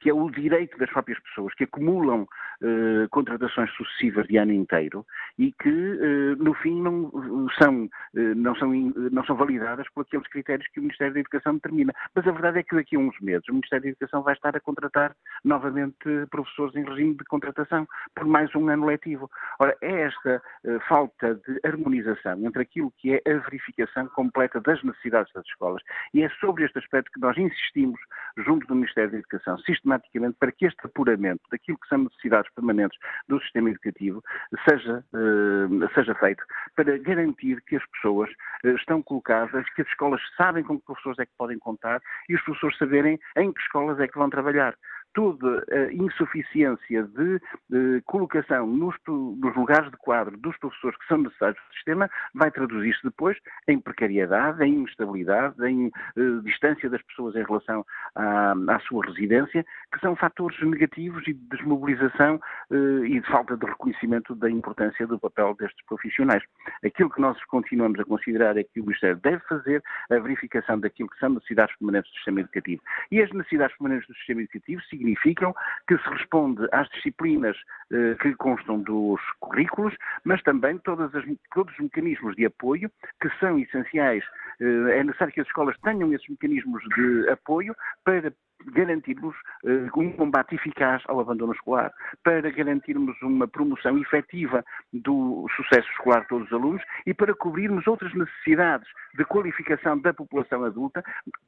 [0.01, 2.27] que é o direito das próprias pessoas, que acumulam
[2.63, 5.05] eh, contratações sucessivas de ano inteiro
[5.39, 7.11] e que, eh, no fim, não
[7.59, 11.55] são, eh, não, são, não são validadas por aqueles critérios que o Ministério da Educação
[11.55, 11.93] determina.
[12.15, 14.57] Mas a verdade é que daqui a uns meses o Ministério da Educação vai estar
[14.57, 19.31] a contratar novamente professores em regime de contratação por mais um ano letivo.
[19.59, 20.43] Ora, é esta
[20.89, 25.83] falta de harmonização entre aquilo que é a verificação completa das necessidades das escolas
[26.15, 28.01] e é sobre este aspecto que nós insistimos,
[28.39, 32.96] junto do Ministério da Educação, sistematicamente, para que este apuramento daquilo que são necessidades permanentes
[33.29, 34.23] do sistema educativo
[34.69, 36.43] seja, uh, seja feito,
[36.75, 38.31] para garantir que as pessoas
[38.65, 42.35] uh, estão colocadas, que as escolas sabem com que professores é que podem contar e
[42.35, 44.75] os professores saberem em que escolas é que vão trabalhar
[45.17, 47.41] toda a insuficiência de,
[47.71, 52.51] de colocação nos, nos, lugares de quadro dos professores que são necessários do sistema vai
[52.51, 57.83] traduzir-se depois em precariedade, em instabilidade, em uh, distância das pessoas em relação
[58.15, 62.39] à, à, sua residência, que são fatores negativos e de desmobilização
[62.71, 66.43] uh, e de falta de reconhecimento da importância do papel destes profissionais.
[66.85, 71.09] Aquilo que nós continuamos a considerar é que o Ministério deve fazer a verificação daquilo
[71.09, 72.83] que são necessidades permanentes do sistema educativo.
[73.11, 75.55] E as necessidades permanentes do sistema educativo significam significam
[75.87, 77.57] que se responde às disciplinas
[77.93, 79.95] eh, que constam dos currículos,
[80.25, 82.91] mas também todas as, todos os mecanismos de apoio
[83.21, 84.25] que são essenciais.
[84.61, 88.33] Eh, é necessário que as escolas tenham esses mecanismos de apoio para
[88.65, 89.35] garantirmos
[89.65, 91.93] uh, um combate eficaz ao abandono escolar,
[92.23, 97.87] para garantirmos uma promoção efetiva do sucesso escolar de todos os alunos e para cobrirmos
[97.87, 101.03] outras necessidades de qualificação da população adulta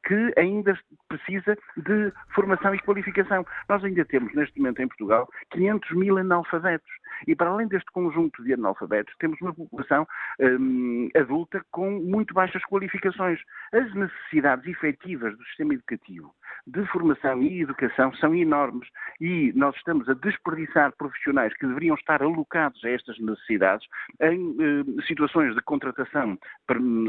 [0.07, 0.79] que ainda
[1.09, 3.47] precisa de formação e qualificação.
[3.69, 6.91] Nós ainda temos, neste momento em Portugal, 500 mil analfabetos.
[7.27, 10.07] E para além deste conjunto de analfabetos, temos uma população
[10.41, 13.41] hum, adulta com muito baixas qualificações.
[13.73, 16.33] As necessidades efetivas do sistema educativo
[16.67, 18.89] de formação e educação são enormes
[19.21, 23.87] e nós estamos a desperdiçar profissionais que deveriam estar alocados a estas necessidades
[24.21, 26.39] em eh, situações de contratação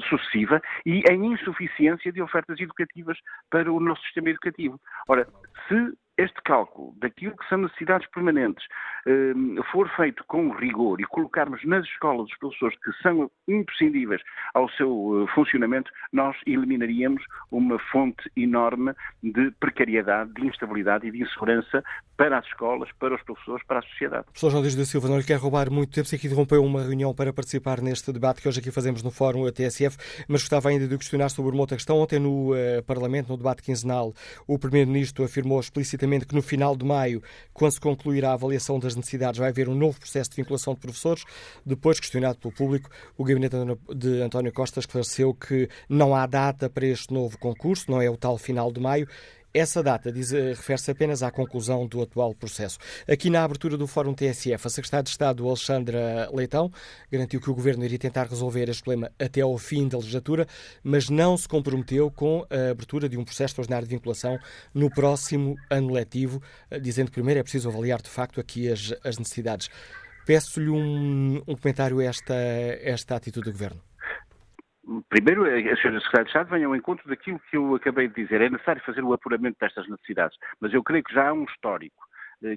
[0.10, 3.18] sucessiva e em insuficiência de ofertas educativas
[3.50, 4.80] para o nosso sistema educativo.
[5.08, 5.28] Ora,
[5.68, 8.66] se este cálculo daquilo que são necessidades permanentes
[9.08, 9.34] eh,
[9.72, 14.22] for feito com rigor e colocarmos nas escolas os professores que são imprescindíveis
[14.54, 18.94] ao seu eh, funcionamento, nós eliminaríamos uma fonte enorme
[19.24, 21.82] de precariedade, de instabilidade e de insegurança
[22.18, 24.26] para as escolas, para os professores, para a sociedade.
[24.26, 26.82] Professor João Luís da Silva, não lhe quero roubar muito tempo, sei que interrompeu uma
[26.84, 30.86] reunião para participar neste debate que hoje aqui fazemos no Fórum ATSF, mas gostava ainda
[30.86, 31.98] de questionar sobre uma outra questão.
[31.98, 34.14] Ontem no uh, Parlamento, no debate quinzenal,
[34.46, 37.22] o Primeiro-Ministro afirmou explicitamente que no final de maio,
[37.54, 40.80] quando se concluirá a avaliação das necessidades, vai haver um novo processo de vinculação de
[40.80, 41.24] professores.
[41.66, 43.56] Depois, questionado pelo público, o gabinete
[43.96, 48.18] de António Costa esclareceu que não há data para este novo concurso, não é o
[48.18, 49.08] tal final de maio.
[49.52, 52.78] Essa data eh, refere-se apenas à conclusão do atual processo.
[53.08, 56.72] Aqui na abertura do Fórum TSF, a Secretária de Estado, Alexandra Leitão,
[57.12, 60.46] garantiu que o Governo iria tentar resolver este problema até ao fim da legislatura,
[60.84, 64.38] mas não se comprometeu com a abertura de um processo extraordinário de vinculação
[64.72, 66.40] no próximo ano letivo,
[66.70, 69.68] eh, dizendo que primeiro é preciso avaliar de facto aqui as, as necessidades.
[70.28, 73.89] Peço-lhe um, um, comentário a esta, esta atitude do Governo.
[75.10, 76.00] Primeiro, a Sra.
[76.00, 78.42] Secretária de Estado vem ao encontro daquilo que eu acabei de dizer.
[78.42, 81.96] É necessário fazer o apuramento destas necessidades, mas eu creio que já há um histórico
[81.96, 82.09] eh,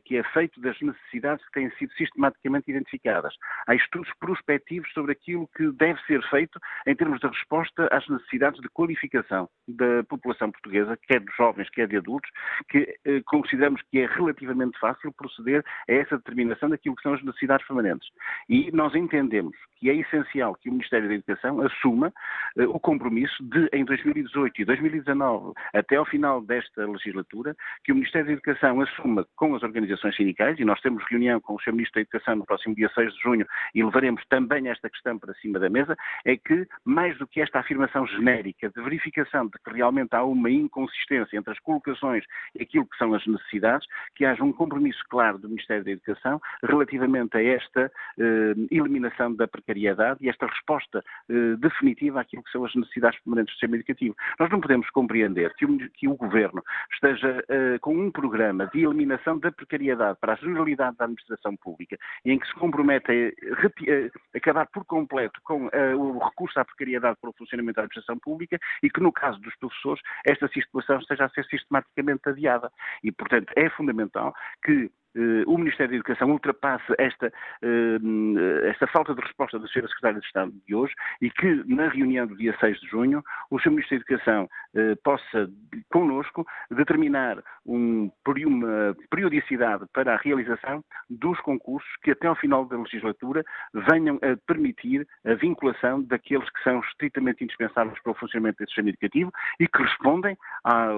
[0.04, 3.34] que é feito das necessidades que têm sido sistematicamente identificadas.
[3.66, 8.60] Há estudos prospectivos sobre aquilo que deve ser feito em termos de resposta às necessidades
[8.60, 12.30] de qualificação da população portuguesa, quer de jovens, quer de adultos,
[12.68, 17.22] que eh, consideramos que é relativamente fácil proceder a essa determinação daquilo que são as
[17.22, 18.08] necessidades permanentes.
[18.48, 22.12] E nós entendemos que é essencial que o Ministério da Educação assuma
[22.56, 27.54] eh, o compromisso de, em 2018 e 2019, até ao final desta legislatura,
[27.84, 31.54] que o Ministério da Educação assuma com as organizações sindicais, e nós temos reunião com
[31.54, 31.72] o Sr.
[31.72, 35.34] Ministro da Educação no próximo dia 6 de junho e levaremos também esta questão para
[35.34, 39.72] cima da mesa, é que, mais do que esta afirmação genérica de verificação de que
[39.72, 44.44] realmente há uma inconsistência entre as colocações e aquilo que são as necessidades, que haja
[44.44, 50.28] um compromisso claro do Ministério da Educação relativamente a esta eh, eliminação da precariedade e
[50.28, 54.14] esta resposta eh, definitiva àquilo que são as necessidades permanentes do sistema educativo.
[54.38, 56.62] Nós não podemos compreender que o, que o Governo
[56.92, 61.96] esteja eh, com um programa de eliminação da precariedade para a generalidade da administração pública,
[62.24, 67.30] em que se compromete a, acabar por completo com uh, o recurso à precariedade para
[67.30, 71.30] o funcionamento da administração pública e que, no caso dos professores, esta situação esteja a
[71.30, 72.70] ser sistematicamente adiada.
[73.02, 74.34] E, portanto, é fundamental
[74.64, 75.01] que eh,
[75.46, 77.32] o Ministério da Educação ultrapasse esta,
[77.62, 79.86] eh, esta falta de resposta da Sra.
[79.88, 83.58] Secretária de Estado de hoje e que, na reunião do dia 6 de junho, o
[83.58, 83.70] Sr.
[83.70, 85.50] Ministro da Educação eh, possa,
[85.90, 88.10] connosco, determinar um,
[88.46, 93.44] uma periodicidade para a realização dos concursos que, até ao final da legislatura,
[93.90, 98.88] venham a permitir a vinculação daqueles que são estritamente indispensáveis para o funcionamento do sistema
[98.88, 100.88] educativo e que respondem à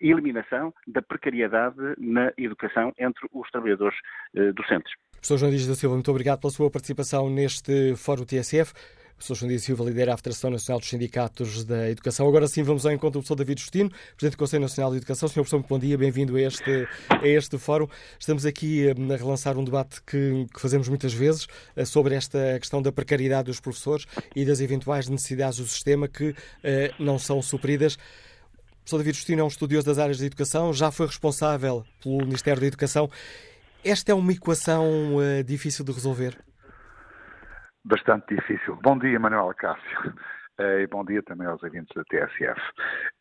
[0.00, 3.96] eliminação da precariedade na educação entre os trabalhadores
[4.34, 4.92] eh, docentes.
[5.12, 8.72] Professor João Dias da Silva, muito obrigado pela sua participação neste Fórum TSF.
[9.20, 12.26] Professor João Dias Silva lidera a Federação Nacional dos Sindicatos da Educação.
[12.26, 15.28] Agora sim vamos ao encontro do professor David Justino, Presidente do Conselho Nacional de Educação.
[15.28, 17.86] Senhor professor, muito bom dia, bem-vindo a este, a este fórum.
[18.18, 22.58] Estamos aqui eh, a relançar um debate que, que, fazemos muitas vezes eh, sobre esta
[22.58, 26.34] questão da precariedade dos professores e das eventuais necessidades do sistema que
[26.64, 27.98] eh, não são supridas.
[28.90, 32.60] Professor David Justino é um estudioso das áreas de educação, já foi responsável pelo Ministério
[32.60, 33.08] da Educação.
[33.84, 36.36] Esta é uma equação uh, difícil de resolver?
[37.84, 38.76] Bastante difícil.
[38.82, 40.14] Bom dia, Manuel Cássio.
[40.58, 42.60] Uh, e bom dia também aos ouvintes da TSF.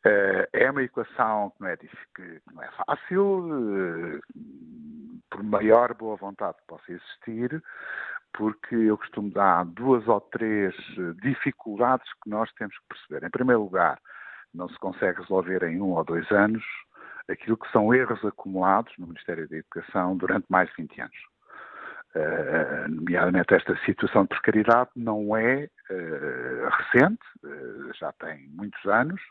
[0.08, 4.22] Uh, é uma equação que não é, que não é fácil,
[5.30, 7.64] por maior boa vontade que possa existir,
[8.34, 10.74] porque eu costumo dar duas ou três
[11.22, 13.28] dificuldades que nós temos que perceber.
[13.28, 14.00] Em primeiro lugar,
[14.54, 16.64] não se consegue resolver em um ou dois anos
[17.30, 21.18] aquilo que são erros acumulados no Ministério da Educação durante mais de 20 anos.
[22.16, 29.22] Uh, nomeadamente esta situação de precariedade não é uh, recente, uh, já tem muitos anos,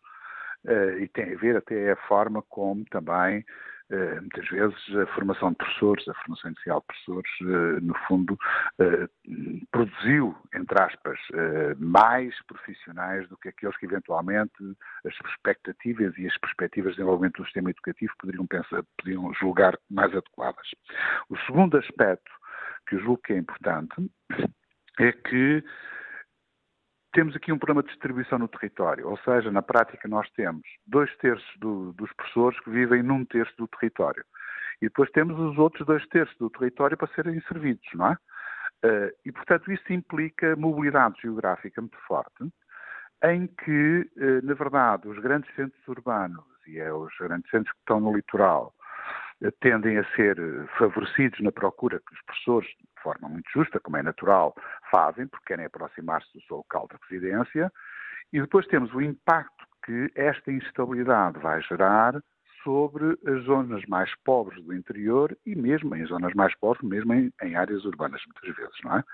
[1.00, 3.44] e tem a ver até a forma como também
[4.20, 8.38] muitas vezes a formação de professores, a formação inicial de professores, eh, no fundo,
[8.78, 9.08] eh,
[9.70, 11.18] produziu, entre aspas,
[11.78, 14.52] mais profissionais do que aqueles que eventualmente
[15.06, 20.10] as expectativas e as perspectivas de desenvolvimento do sistema educativo poderiam, pensar, poderiam julgar mais
[20.14, 20.68] adequadas.
[21.28, 22.30] O segundo aspecto
[22.86, 24.10] que eu julgo que é importante
[24.98, 25.64] é que
[27.12, 31.14] temos aqui um problema de distribuição no território, ou seja, na prática nós temos dois
[31.16, 34.24] terços do, dos professores que vivem num terço do território.
[34.80, 38.18] E depois temos os outros dois terços do território para serem servidos, não é?
[38.84, 42.48] Uh, e, portanto, isso implica mobilidade geográfica muito forte,
[43.24, 47.80] em que, uh, na verdade, os grandes centros urbanos e é os grandes centros que
[47.80, 48.72] estão no litoral
[49.60, 50.36] tendem a ser
[50.78, 54.54] favorecidos na procura que os professores de forma muito justa, como é natural,
[54.90, 57.72] fazem, porque querem aproximar-se do seu local de residência,
[58.32, 62.20] e depois temos o impacto que esta instabilidade vai gerar
[62.62, 67.32] sobre as zonas mais pobres do interior e mesmo em zonas mais pobres, mesmo em,
[67.42, 69.04] em áreas urbanas, muitas vezes, não é?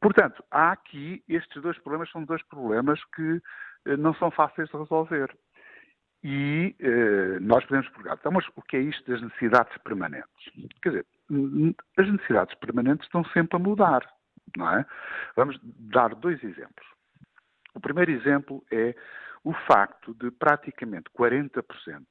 [0.00, 3.40] Portanto, há aqui, estes dois problemas são dois problemas que
[3.86, 5.32] eh, não são fáceis de resolver.
[6.24, 10.50] E eh, nós podemos perguntar, então, mas o que é isto das necessidades permanentes?
[10.82, 11.06] Quer dizer,
[11.96, 14.02] as necessidades permanentes estão sempre a mudar,
[14.56, 14.86] não é?
[15.34, 16.86] Vamos dar dois exemplos.
[17.74, 18.94] O primeiro exemplo é
[19.44, 21.62] o facto de praticamente 40%,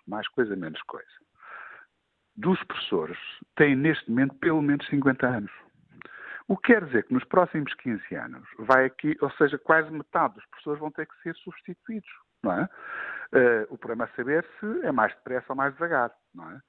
[0.07, 1.07] mais coisa menos coisa,
[2.35, 3.17] dos professores
[3.55, 5.51] têm neste momento pelo menos 50 anos.
[6.47, 10.35] O que quer dizer que nos próximos 15 anos vai aqui, ou seja, quase metade
[10.35, 12.09] dos professores vão ter que ser substituídos,
[12.43, 12.69] não é?
[13.33, 16.61] Uh, o problema é saber se é mais depressa ou mais devagar, não é?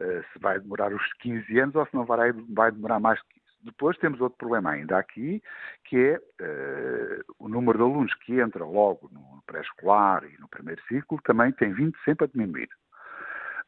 [0.00, 3.36] Eh, se vai demorar os 15 anos ou se não vai, vai demorar mais que
[3.36, 3.56] isso.
[3.62, 5.42] Depois temos outro problema ainda aqui,
[5.84, 10.80] que é uh, o número de alunos que entra logo no pré-escolar e no primeiro
[10.84, 12.70] ciclo também tem vindo sempre a diminuir.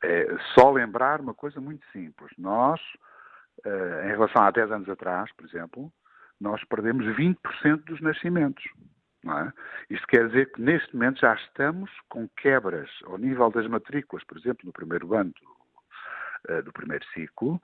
[0.02, 2.30] É, só lembrar uma coisa muito simples.
[2.38, 2.80] Nós,
[3.66, 5.92] uh, em relação a 10 anos atrás, por exemplo,
[6.40, 8.64] nós perdemos 20% dos nascimentos.
[9.24, 9.52] É?
[9.94, 14.38] Isto quer dizer que neste momento já estamos com quebras ao nível das matrículas, por
[14.38, 15.32] exemplo, no primeiro ano
[16.46, 17.60] do, uh, do primeiro ciclo,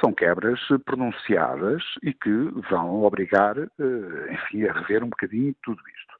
[0.00, 2.30] são quebras pronunciadas e que
[2.70, 6.12] vão obrigar, uh, enfim, a rever um bocadinho tudo isto.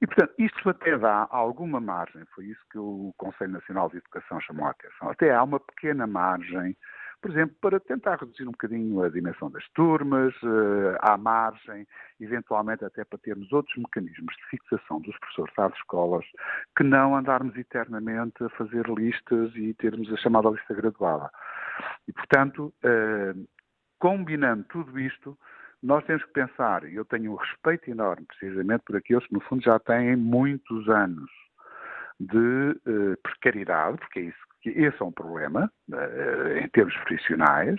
[0.00, 4.40] E, portanto, isto até dá alguma margem, foi isso que o Conselho Nacional de Educação
[4.40, 6.76] chamou a atenção, até há uma pequena margem
[7.22, 11.86] por exemplo, para tentar reduzir um bocadinho a dimensão das turmas, uh, à margem,
[12.20, 16.24] eventualmente até para termos outros mecanismos de fixação dos professores às escolas,
[16.76, 21.30] que não andarmos eternamente a fazer listas e termos a chamada lista graduada.
[22.08, 23.48] E, portanto, uh,
[24.00, 25.38] combinando tudo isto,
[25.80, 29.40] nós temos que pensar, e eu tenho um respeito enorme precisamente por aqueles que, no
[29.42, 31.30] fundo, já têm muitos anos
[32.18, 37.78] de uh, precariedade, porque é isso que esse é um problema uh, em termos profissionais,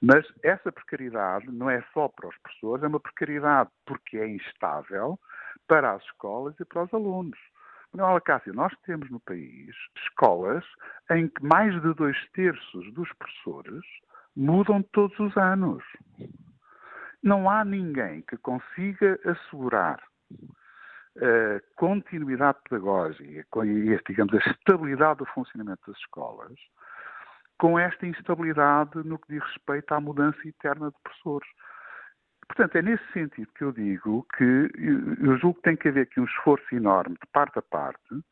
[0.00, 5.18] mas essa precariedade não é só para os professores, é uma precariedade porque é instável
[5.68, 7.38] para as escolas e para os alunos.
[7.92, 10.64] Manuela Cássio, nós temos no país escolas
[11.10, 13.84] em que mais de dois terços dos professores
[14.34, 15.84] mudam todos os anos.
[17.22, 20.02] Não há ninguém que consiga assegurar
[21.16, 26.58] a continuidade pedagógica e, digamos, a estabilidade do funcionamento das escolas
[27.58, 31.48] com esta instabilidade no que diz respeito à mudança eterna de professores.
[32.46, 34.70] Portanto, é nesse sentido que eu digo que
[35.20, 38.22] eu julgo que tem que haver aqui um esforço enorme de parte a parte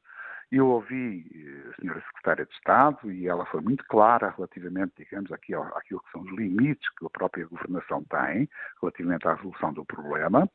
[0.53, 5.33] eu ouvi eh, a senhora secretária de Estado e ela foi muito clara relativamente, digamos,
[5.33, 8.49] aqui àquilo que são os limites que a própria governação tem
[8.81, 10.47] relativamente à resolução do problema.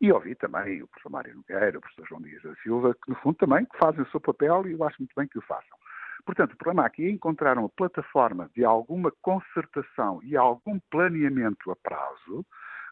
[0.00, 3.16] E ouvi também o professor Mário Nogueira, o professor João Dias da Silva, que no
[3.16, 5.78] fundo também fazem o seu papel e eu acho muito bem que o façam.
[6.26, 11.76] Portanto, o problema aqui é encontrar uma plataforma de alguma concertação e algum planeamento a
[11.76, 12.44] prazo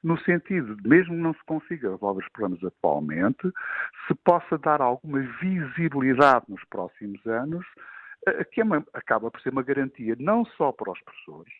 [0.02, 3.52] no sentido de, mesmo não se consiga resolver os problemas atualmente,
[4.06, 7.64] se possa dar alguma visibilidade nos próximos anos,
[8.26, 11.52] eh, que é uma, acaba por ser uma garantia não só para os professores,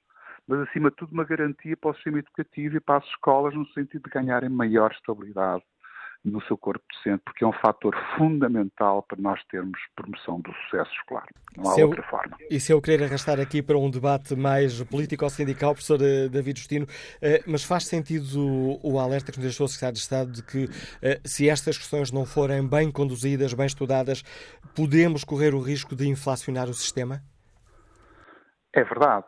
[0.49, 3.67] mas acima de tudo uma garantia para o sistema educativo e para as escolas no
[3.69, 5.63] sentido de ganharem maior estabilidade
[6.25, 10.91] no seu corpo docente, porque é um fator fundamental para nós termos promoção do sucesso
[10.93, 11.27] escolar.
[11.57, 12.37] Não há se outra eu, forma.
[12.49, 16.87] E se eu querer arrastar aqui para um debate mais político-sindical, professor eh, David Justino,
[17.21, 20.43] eh, mas faz sentido o, o alerta que nos deixou o Secretário de Estado de
[20.45, 20.69] que
[21.03, 24.23] eh, se estas questões não forem bem conduzidas, bem estudadas,
[24.77, 27.21] podemos correr o risco de inflacionar o sistema?
[28.75, 29.27] É verdade.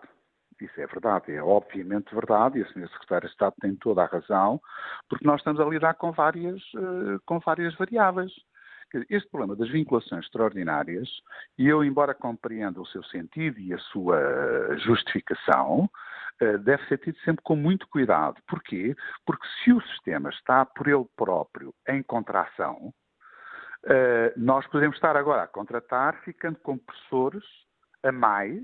[0.65, 2.89] Isso é verdade, é obviamente verdade, e a Sra.
[2.89, 4.61] Secretária de Estado tem toda a razão,
[5.09, 8.33] porque nós estamos a lidar com várias, eh, com várias variáveis.
[9.11, 11.09] Este problema das vinculações extraordinárias,
[11.59, 15.91] e eu, embora compreenda o seu sentido e a sua justificação,
[16.41, 18.41] eh, deve ser tido sempre com muito cuidado.
[18.47, 18.95] Porquê?
[19.27, 22.93] Porque se o sistema está por ele próprio em contração,
[23.87, 27.45] eh, nós podemos estar agora a contratar ficando com professores
[28.03, 28.63] a mais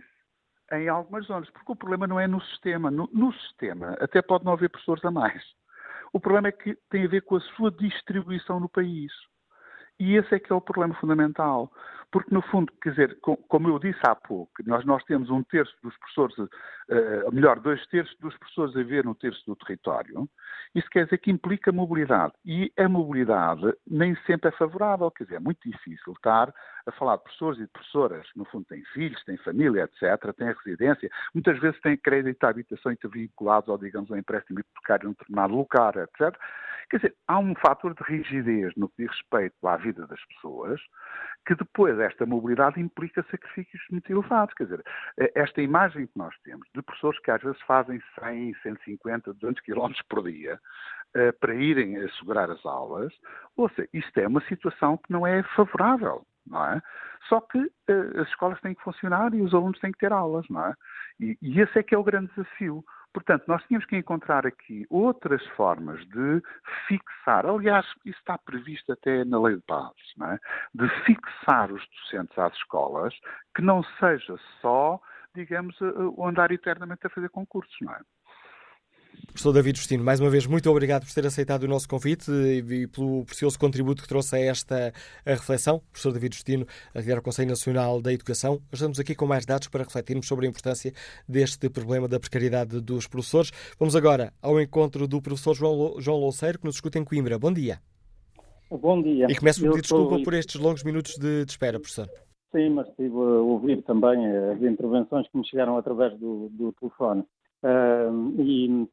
[0.73, 2.91] em algumas zonas, porque o problema não é no sistema.
[2.91, 5.43] No, no, sistema até pode não haver professores a mais.
[6.12, 9.12] O problema é que tem a ver com a sua distribuição no país.
[9.99, 11.71] E esse é que é o problema fundamental.
[12.13, 15.73] Porque, no fundo, quer dizer, como eu disse há pouco, nós, nós temos um terço
[15.81, 16.51] dos professores, uh,
[17.27, 20.29] ou melhor, dois terços dos professores a ver no terço do território.
[20.75, 22.33] Isso quer dizer que implica mobilidade.
[22.45, 25.11] E a mobilidade nem sempre é favorável.
[25.13, 26.53] Quer dizer, é muito difícil estar
[26.87, 30.53] a falar de professores e de professoras, no fundo têm filhos, têm família, etc., têm
[30.53, 35.55] residência, muitas vezes têm crédito à habitação intervinculados ou, digamos, um empréstimo hipotecário num determinado
[35.55, 36.37] lugar, etc.
[36.91, 40.81] Quer dizer, há um fator de rigidez no que diz respeito à vida das pessoas,
[41.47, 44.55] que depois esta mobilidade implica sacrifícios muito elevados.
[44.55, 44.84] Quer dizer,
[45.18, 49.61] eh, esta imagem que nós temos de pessoas que às vezes fazem 100, 150, 200
[49.62, 50.61] quilómetros por dia
[51.16, 53.12] uh, para irem assegurar as aulas,
[53.57, 56.26] ou seja, isto é uma situação que não é favorável.
[56.47, 56.80] Não é?
[57.28, 60.47] Só que uh, as escolas têm que funcionar e os alunos têm que ter aulas,
[60.49, 60.74] não é?
[61.20, 62.82] E, e esse é que é o grande desafio.
[63.13, 66.43] Portanto, nós tínhamos que encontrar aqui outras formas de
[66.87, 70.39] fixar, aliás, isso está previsto até na lei de bases, é?
[70.75, 73.15] de fixar os docentes às escolas,
[73.55, 75.01] que não seja só,
[75.35, 78.01] digamos, o andar eternamente a fazer concursos, não é?
[79.41, 82.87] Professor David Justino, mais uma vez, muito obrigado por ter aceitado o nosso convite e
[82.89, 84.93] pelo precioso contributo que trouxe a esta
[85.25, 85.81] a reflexão.
[85.93, 88.61] Professor David Justino, a liderar o Conselho Nacional da Educação.
[88.73, 90.93] Estamos aqui com mais dados para refletirmos sobre a importância
[91.29, 93.51] deste problema da precariedade dos professores.
[93.79, 97.39] Vamos agora ao encontro do professor João, João Louceiro, que nos escuta em Coimbra.
[97.39, 97.81] Bom dia.
[98.71, 99.27] Bom dia.
[99.29, 102.11] E começo por pedir desculpa por estes longos minutos de, de espera, professor.
[102.53, 107.25] Sim, mas estive a ouvir também as intervenções que me chegaram através do, do telefone.
[107.63, 108.89] Uh, e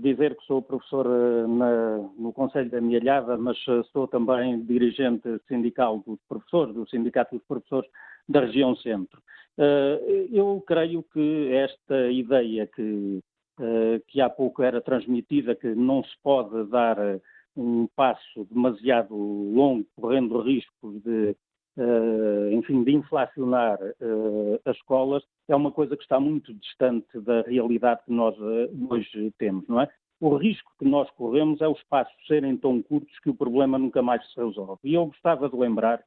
[0.00, 3.58] dizer que sou professor uh, na, no Conselho da Mialhada, mas
[3.92, 7.90] sou também dirigente sindical dos professores, do Sindicato dos Professores
[8.28, 9.20] da região centro.
[10.32, 13.20] eu creio que esta ideia que,
[14.08, 16.96] que há pouco era transmitida, que não se pode dar
[17.54, 21.36] um passo demasiado longo, correndo riscos de
[22.52, 23.78] enfim, de inflacionar
[24.64, 29.32] as escolas, é uma coisa que está muito distante da realidade que nós uh, hoje
[29.38, 29.88] temos, não é?
[30.20, 34.00] O risco que nós corremos é os passos serem tão curtos que o problema nunca
[34.00, 34.78] mais se resolve.
[34.84, 36.02] E eu gostava de lembrar,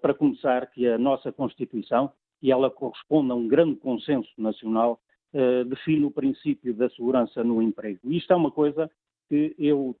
[0.00, 4.98] para começar, que a nossa Constituição, e ela corresponde a um grande consenso nacional,
[5.68, 7.98] define o princípio da segurança no emprego.
[8.04, 8.90] E isto é uma coisa
[9.28, 9.94] que eu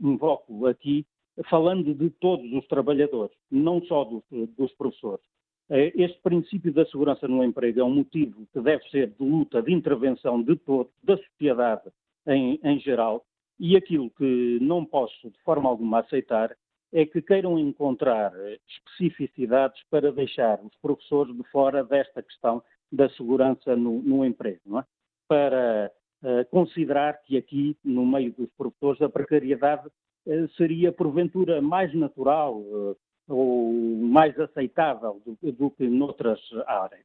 [0.00, 1.04] invoco aqui
[1.50, 5.24] falando de todos os trabalhadores, não só dos professores.
[5.70, 9.62] Eh, este princípio da segurança no emprego é um motivo que deve ser de luta,
[9.62, 11.88] de intervenção de todos, da sociedade
[12.26, 13.24] em, em geral,
[13.58, 16.56] e aquilo que não posso de forma alguma aceitar
[16.92, 18.32] é que queiram encontrar
[18.68, 24.84] especificidades para deixar os professores de fora desta questão da segurança no, no emprego, é?
[25.28, 25.92] para
[26.22, 29.88] uh, considerar que aqui, no meio dos professores, a precariedade
[30.26, 32.96] eh, seria porventura mais natural eh,
[33.30, 36.40] ou mais aceitável do, do que noutras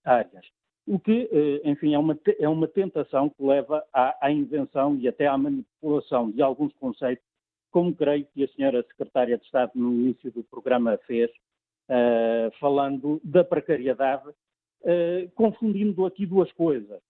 [0.03, 0.45] áreas.
[0.88, 5.07] O que, eh, enfim, é uma, é uma tentação que leva à, à, invenção e
[5.07, 7.26] até à manipulação de alguns conceitos,
[7.71, 11.32] como creio que a senhora Secretária de Estado no início do programa fez,
[11.89, 17.01] uh, falando da precariedade, uh, confundindo aqui duas coisas.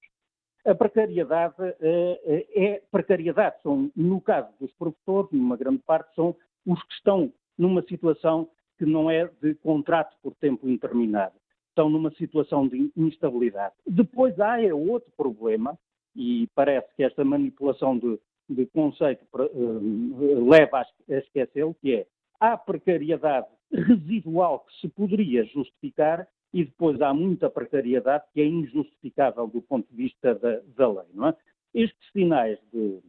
[0.65, 2.17] A precariedade uh,
[2.55, 3.57] é precariedade.
[3.61, 6.33] São, no caso dos professores, numa grande parte, são
[6.65, 8.47] os que estão numa situação
[8.77, 11.35] que não é de contrato por tempo indeterminado.
[11.69, 13.73] Estão numa situação de instabilidade.
[13.85, 15.77] Depois há é outro problema,
[16.15, 18.17] e parece que esta manipulação de,
[18.49, 22.07] de conceito uh, leva a esquecê-lo, que é
[22.39, 29.47] a precariedade residual que se poderia justificar e depois há muita precariedade que é injustificável
[29.47, 31.07] do ponto de vista da, da lei.
[31.13, 31.35] Não é?
[31.73, 32.99] Estes sinais de,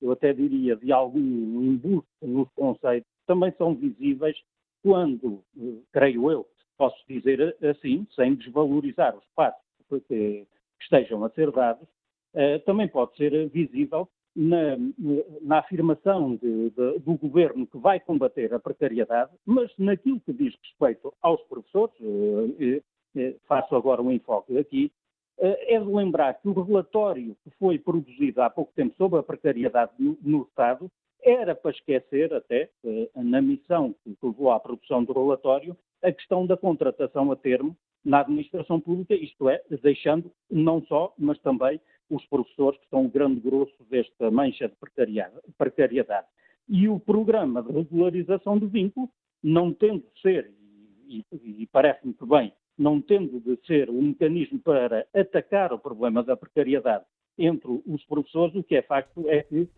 [0.00, 4.36] eu até diria, de algum embuste nos conceitos também são visíveis
[4.82, 9.60] quando, eh, creio eu, posso dizer assim, sem desvalorizar os passos
[10.08, 10.46] que
[10.80, 11.86] estejam a ser dados,
[12.34, 14.76] eh, também pode ser visível na,
[15.42, 20.54] na afirmação de, de, do governo que vai combater a precariedade, mas naquilo que diz
[20.62, 21.94] respeito aos professores,
[23.14, 24.90] eh, faço agora um enfoque aqui,
[25.38, 29.90] é de lembrar que o relatório que foi produzido há pouco tempo sobre a precariedade
[29.98, 30.90] no, no Estado
[31.22, 36.46] era para esquecer até, eh, na missão que levou à produção do relatório, a questão
[36.46, 42.24] da contratação a termo na administração pública, isto é, deixando não só, mas também os
[42.26, 44.74] professores, que são o grande grosso desta mancha de
[45.56, 46.26] precariedade.
[46.68, 49.08] E o programa de regularização de vínculo,
[49.42, 50.52] não tendo de ser,
[51.06, 56.22] e, e parece-me que bem, não tendo de ser um mecanismo para atacar o problema
[56.22, 57.04] da precariedade
[57.38, 59.68] entre os professores, o que é facto é que,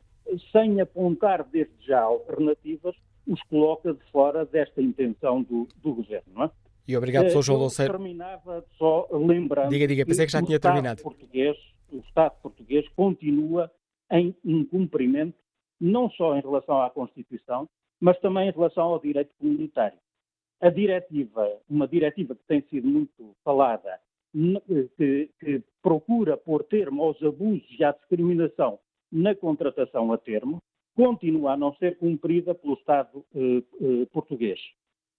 [0.53, 2.95] sem apontar desde já alternativas,
[3.27, 6.33] os coloca de fora desta intenção do, do governo.
[6.35, 6.51] Não é?
[6.87, 7.93] E obrigado, professor João Louceiro.
[7.93, 11.03] terminava só lembrando diga, diga, pensei que já tinha terminado.
[11.03, 11.57] Português,
[11.91, 13.71] o Estado português continua
[14.11, 15.39] em incumprimento,
[15.81, 17.69] não só em relação à Constituição,
[17.99, 19.99] mas também em relação ao direito comunitário.
[20.61, 23.99] A diretiva, uma diretiva que tem sido muito falada,
[24.97, 28.79] que, que procura pôr termo aos abusos e à discriminação
[29.15, 30.61] na contratação a termo,
[30.97, 34.61] continua a não ser cumprida pelo Estado eh, eh, português.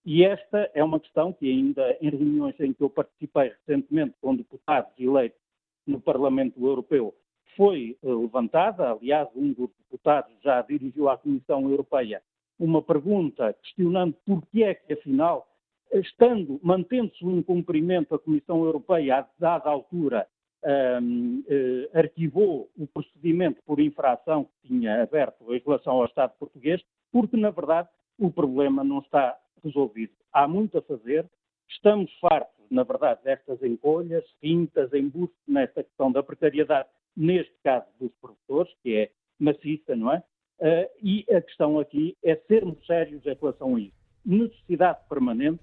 [0.06, 4.36] E esta é uma questão que ainda em reuniões em que eu participei recentemente com
[4.36, 5.40] deputados eleitos
[5.88, 7.16] no Parlamento Europeu
[7.56, 8.92] foi uh, levantada.
[8.92, 12.22] Aliás, um dos deputados já dirigiu à Comissão Europeia
[12.60, 15.48] uma pergunta questionando por que é que, afinal,
[15.92, 20.28] estando, mantendo-se o incumprimento, a Comissão Europeia, a dada altura,
[20.66, 26.82] um, uh, arquivou o procedimento por infração que tinha aberto em relação ao Estado português,
[27.12, 27.88] porque, na verdade,
[28.18, 30.14] o problema não está resolvido.
[30.34, 31.26] Há muito a fazer,
[31.70, 38.12] estamos fartos, na verdade, destas encolhas, fintas, embustes nesta questão da precariedade, neste caso dos
[38.20, 40.24] professores, que é maciça, não é?
[40.60, 43.96] Uh, e a questão aqui é sermos sérios em relação a isso.
[44.26, 45.62] Necessidade permanente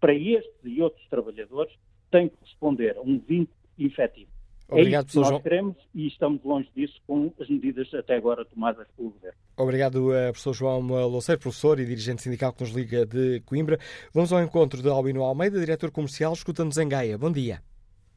[0.00, 1.74] para estes e outros trabalhadores
[2.10, 4.30] tem que responder a um vínculo efetivo.
[4.70, 5.40] Obrigado, é isso que nós João.
[5.40, 9.38] queremos e estamos longe disso com as medidas até agora tomadas pelo Governo.
[9.56, 13.78] Obrigado, uh, professor João Louceiro, professor e dirigente sindical que nos liga de Coimbra.
[14.12, 17.16] Vamos ao encontro de Albino Almeida, diretor comercial, escuta-nos em Gaia.
[17.16, 17.62] Bom dia.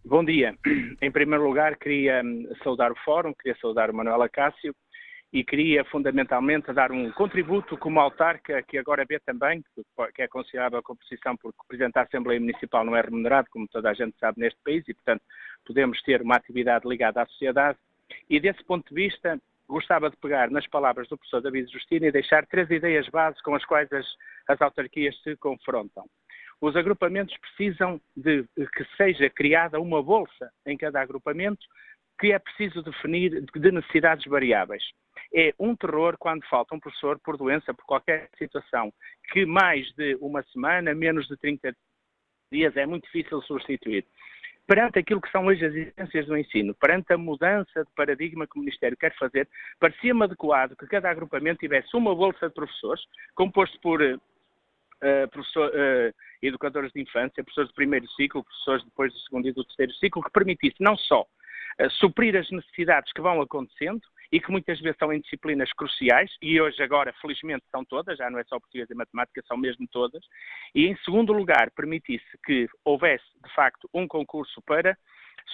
[0.04, 0.56] Bom dia.
[1.02, 4.76] Em primeiro lugar, queria hum, saudar o Fórum, queria saudar o Manuel Acácio
[5.32, 9.64] e queria fundamentalmente dar um contributo como autarca, que agora vê também,
[10.14, 13.68] que é considerável a composição, porque o Presidente da Assembleia Municipal não é remunerado, como
[13.70, 15.24] toda a gente sabe neste país, e portanto
[15.66, 17.78] podemos ter uma atividade ligada à sociedade.
[18.30, 22.12] E desse ponto de vista, gostava de pegar nas palavras do professor David Justino e
[22.12, 24.06] deixar três ideias base com as quais as,
[24.48, 26.06] as autarquias se confrontam.
[26.60, 31.66] Os agrupamentos precisam de que seja criada uma bolsa em cada agrupamento
[32.20, 34.84] que é preciso definir de necessidades variáveis.
[35.34, 38.94] É um terror quando falta um professor por doença, por qualquer situação,
[39.32, 41.76] que mais de uma semana, menos de 30
[42.52, 44.06] dias, é muito difícil substituir.
[44.72, 48.56] Perante aquilo que são hoje as exigências do ensino, perante a mudança de paradigma que
[48.56, 49.46] o Ministério quer fazer,
[49.78, 53.04] parecia-me adequado que cada agrupamento tivesse uma bolsa de professores,
[53.36, 54.02] composto por
[55.04, 56.14] Uh, professor, uh,
[56.44, 60.22] educadores de infância, professores de primeiro ciclo, professores depois do segundo e do terceiro ciclo,
[60.22, 64.00] que permitisse não só uh, suprir as necessidades que vão acontecendo
[64.32, 68.30] e que muitas vezes são em disciplinas cruciais, e hoje agora, felizmente, são todas, já
[68.30, 70.24] não é só português e matemática, são mesmo todas,
[70.74, 74.98] e em segundo lugar, permitisse que houvesse, de facto, um concurso para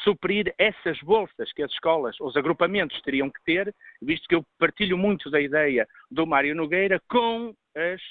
[0.03, 4.97] suprir essas bolsas que as escolas, os agrupamentos teriam que ter, visto que eu partilho
[4.97, 8.01] muito da ideia do Mário Nogueira com as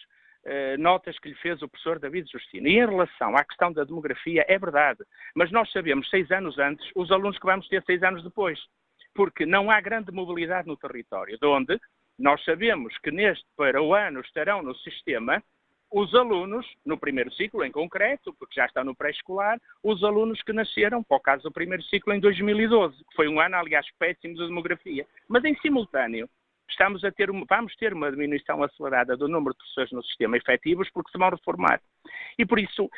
[0.48, 2.68] eh, notas que lhe fez o professor David Justino.
[2.68, 5.04] E em relação à questão da demografia, é verdade,
[5.34, 8.58] mas nós sabemos seis anos antes os alunos que vamos ter seis anos depois,
[9.16, 11.80] porque não há grande mobilidade no território, de onde
[12.18, 15.42] nós sabemos que neste para o ano estarão no sistema
[15.90, 20.52] os alunos, no primeiro ciclo em concreto, porque já estão no pré-escolar, os alunos que
[20.52, 24.34] nasceram, para o caso do primeiro ciclo, em 2012, que foi um ano, aliás, péssimo
[24.34, 25.06] de demografia.
[25.28, 26.28] Mas em simultâneo,
[26.68, 30.90] estamos a ter, vamos ter uma diminuição acelerada do número de pessoas no sistema efetivos
[30.90, 31.80] porque se vão reformar.
[32.36, 32.90] E por isso,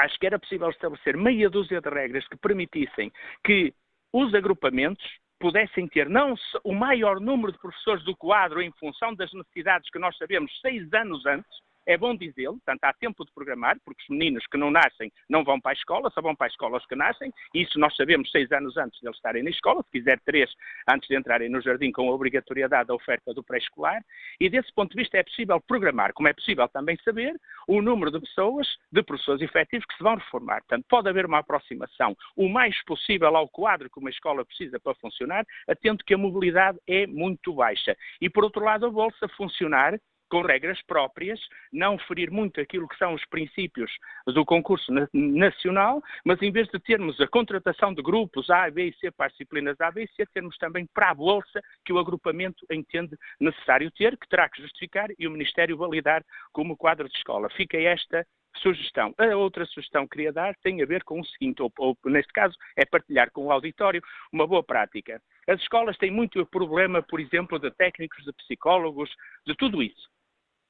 [0.00, 3.12] acho que era possível estabelecer meia dúzia de regras que permitissem
[3.44, 3.72] que
[4.12, 5.06] os agrupamentos
[5.38, 6.34] pudessem ter não
[6.64, 10.92] o maior número de professores do quadro em função das necessidades que nós sabemos seis
[10.92, 11.50] anos antes,
[11.88, 15.42] é bom dizê-lo, portanto, há tempo de programar, porque os meninos que não nascem não
[15.42, 18.30] vão para a escola, só vão para a escola os que nascem, isso nós sabemos
[18.30, 20.52] seis anos antes de eles estarem na escola, se quiser três
[20.86, 24.02] antes de entrarem no jardim, com a obrigatoriedade da oferta do pré-escolar,
[24.38, 27.34] e desse ponto de vista é possível programar, como é possível também saber
[27.66, 30.58] o número de pessoas, de professores efetivos que se vão reformar.
[30.58, 34.94] Portanto, pode haver uma aproximação o mais possível ao quadro que uma escola precisa para
[34.96, 37.96] funcionar, atento que a mobilidade é muito baixa.
[38.20, 39.98] E, por outro lado, a Bolsa funcionar
[40.28, 41.40] com regras próprias,
[41.72, 43.90] não ferir muito aquilo que são os princípios
[44.26, 48.94] do concurso nacional, mas em vez de termos a contratação de grupos A, B e
[48.94, 51.98] C para as disciplinas A, B e C, termos também para a bolsa que o
[51.98, 57.16] agrupamento entende necessário ter, que terá que justificar e o Ministério validar como quadro de
[57.16, 57.48] escola.
[57.50, 58.26] Fica esta
[58.56, 59.14] sugestão.
[59.18, 62.32] A outra sugestão que queria dar tem a ver com o seguinte, ou, ou, neste
[62.32, 64.02] caso é partilhar com o auditório
[64.32, 65.20] uma boa prática.
[65.48, 69.10] As escolas têm muito problema, por exemplo, de técnicos, de psicólogos,
[69.46, 70.08] de tudo isso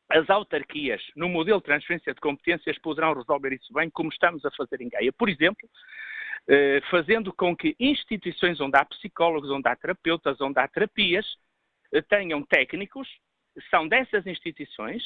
[0.09, 4.51] as autarquias, no modelo de transferência de competências, poderão resolver isso bem, como estamos a
[4.53, 5.13] fazer em Gaia.
[5.13, 5.69] Por exemplo,
[6.49, 11.27] eh, fazendo com que instituições onde há psicólogos, onde há terapeutas, onde há terapias,
[11.93, 13.07] eh, tenham técnicos,
[13.71, 15.03] são dessas instituições,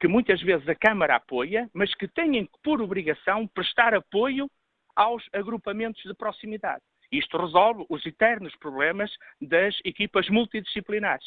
[0.00, 4.50] que muitas vezes a Câmara apoia, mas que têm por obrigação prestar apoio
[4.94, 6.82] aos agrupamentos de proximidade.
[7.12, 11.26] Isto resolve os eternos problemas das equipas multidisciplinares.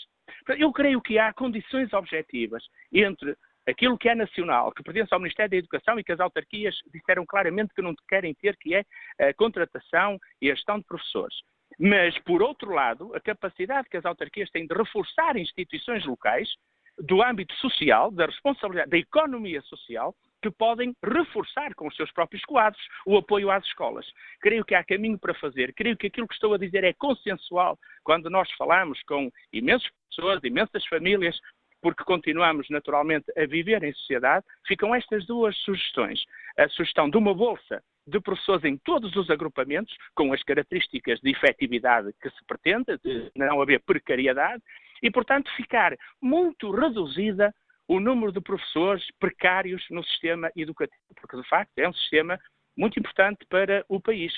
[0.58, 3.36] Eu creio que há condições objetivas entre
[3.68, 7.26] aquilo que é nacional, que pertence ao Ministério da Educação e que as autarquias disseram
[7.26, 8.84] claramente que não querem ter, que é
[9.20, 11.36] a contratação e a gestão de professores.
[11.78, 16.50] Mas, por outro lado, a capacidade que as autarquias têm de reforçar instituições locais
[16.98, 22.44] do âmbito social, da responsabilidade, da economia social, que podem reforçar com os seus próprios
[22.46, 24.06] quadros o apoio às escolas.
[24.42, 25.74] Creio que há caminho para fazer.
[25.74, 30.44] Creio que aquilo que estou a dizer é consensual quando nós falamos com imensas pessoas,
[30.44, 31.40] imensas famílias,
[31.82, 34.46] porque continuamos naturalmente a viver em sociedade.
[34.68, 36.22] Ficam estas duas sugestões.
[36.58, 41.32] A sugestão de uma bolsa de professores em todos os agrupamentos, com as características de
[41.32, 44.62] efetividade que se pretende, de não haver precariedade,
[45.02, 47.54] e, portanto, ficar muito reduzida
[47.90, 52.40] o número de professores precários no sistema educativo, porque de facto é um sistema
[52.78, 54.32] muito importante para o país.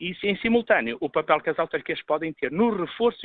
[0.00, 3.20] e, em simultâneo, o papel que as autarquias podem ter no reforço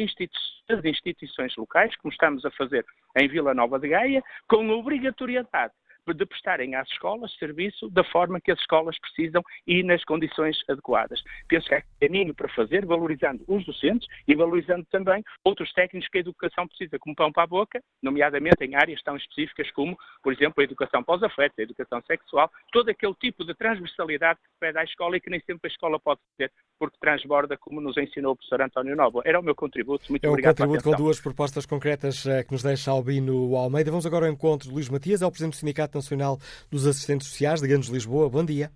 [0.68, 5.74] das instituições locais, como estamos a fazer em Vila Nova de Gaia, com obrigatoriedade
[6.14, 11.22] de prestarem às escolas serviço da forma que as escolas precisam e nas condições adequadas.
[11.48, 16.18] Penso que é caminho para fazer, valorizando os docentes e valorizando também outros técnicos que
[16.18, 20.34] a educação precisa, como pão para a boca, nomeadamente em áreas tão específicas como, por
[20.34, 24.84] exemplo, a educação pós-afeto, a educação sexual, todo aquele tipo de transversalidade que pede à
[24.84, 28.36] escola e que nem sempre a escola pode ter, porque transborda, como nos ensinou o
[28.36, 29.22] professor António Novo.
[29.26, 30.06] Era o meu contributo.
[30.10, 30.58] Muito é um obrigado.
[30.58, 33.92] contributo com duas propostas concretas eh, que nos deixa Albino Almeida.
[33.92, 36.38] Vamos agora ao encontro de Luís Matias, é o Presidente do Sindicato Nacional
[36.72, 38.30] dos Assistentes Sociais de Grandes Lisboa.
[38.30, 38.72] Bom dia.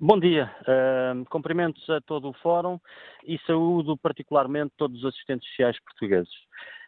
[0.00, 0.50] Bom dia.
[0.62, 2.78] Uh, cumprimentos a todo o Fórum
[3.26, 6.32] e saúdo particularmente todos os assistentes sociais portugueses.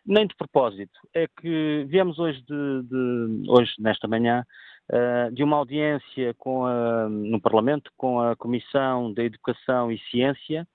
[0.04, 4.44] Nem de propósito, é que viemos hoje, de, de hoje nesta manhã,
[4.90, 6.34] uh, de uma audiência
[6.66, 10.66] a, no Parlamento com a Comissão da Educação e Ciência,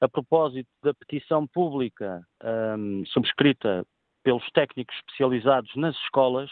[0.00, 2.22] a propósito da petição pública
[2.78, 3.84] um, subscrita
[4.22, 6.50] pelos técnicos especializados nas escolas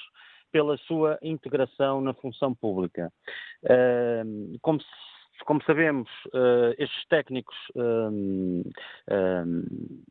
[0.50, 3.12] pela sua integração na função pública.
[4.62, 4.80] como,
[5.44, 7.56] como sabemos, uh, estes técnicos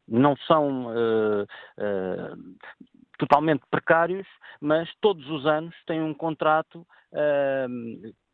[0.08, 2.56] não são uh, uh,
[3.18, 4.28] totalmente precários,
[4.62, 6.86] mas todos os anos têm um contrato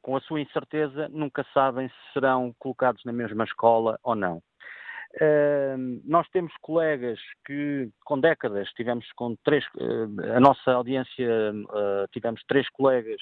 [0.02, 4.42] com a sua incerteza, nunca sabem se serão colocados na mesma escola ou não.
[5.16, 12.08] Uh, nós temos colegas que, com décadas, tivemos com três, uh, a nossa audiência, uh,
[12.12, 13.22] tivemos três colegas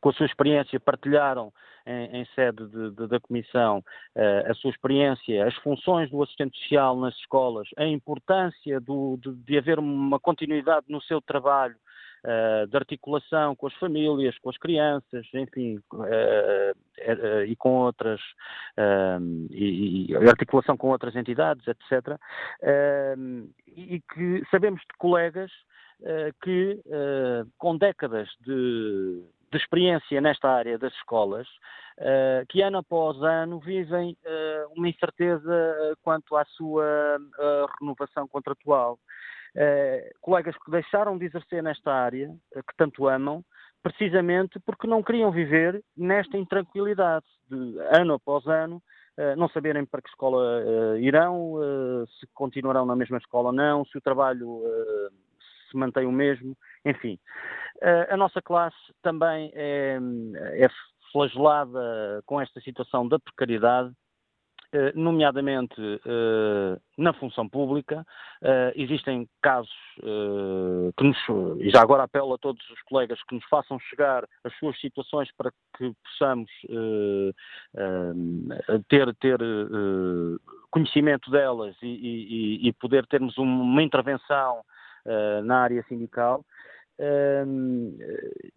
[0.00, 1.52] com a sua experiência, partilharam
[1.84, 3.84] em, em sede de, de, da Comissão
[4.48, 9.58] a sua experiência, as funções do assistente social nas escolas, a importância do, de, de
[9.58, 11.76] haver uma continuidade no seu trabalho
[12.68, 18.20] de articulação com as famílias, com as crianças, enfim, uh, uh, e com outras,
[19.50, 22.18] e, articulação com outras entidades, etc.
[23.66, 25.50] e que sabemos de colegas
[26.42, 26.80] que,
[27.58, 31.46] com décadas de, de experiência nesta área das escolas,
[32.48, 34.16] que ano após ano vivem
[34.74, 37.18] uma incerteza quanto à sua
[37.78, 38.98] renovação contratual.
[39.56, 43.44] Eh, colegas que deixaram de exercer nesta área, eh, que tanto amam,
[43.82, 48.76] precisamente porque não queriam viver nesta intranquilidade de ano após ano,
[49.16, 50.62] uh, não saberem para que escola
[51.00, 51.54] irão,
[52.20, 54.62] se continuarão na mesma escola ou não, se o trabalho
[55.70, 57.18] se mantém o mesmo, enfim.
[58.10, 59.98] a nossa classe também é,
[60.56, 60.68] é
[61.10, 64.09] flagelada com esta situação da precariedade eh,
[64.94, 68.06] nomeadamente eh, na função pública.
[68.42, 69.70] Eh, existem casos
[70.96, 71.18] que nos,
[71.60, 75.28] e já agora apelo a todos os colegas que nos façam chegar as suas situações
[75.36, 76.50] para que possamos
[78.88, 79.38] ter, ter
[80.70, 81.86] conhecimento delas e,
[82.62, 84.62] e, e poder termos uma intervenção
[85.44, 86.44] na área sindical.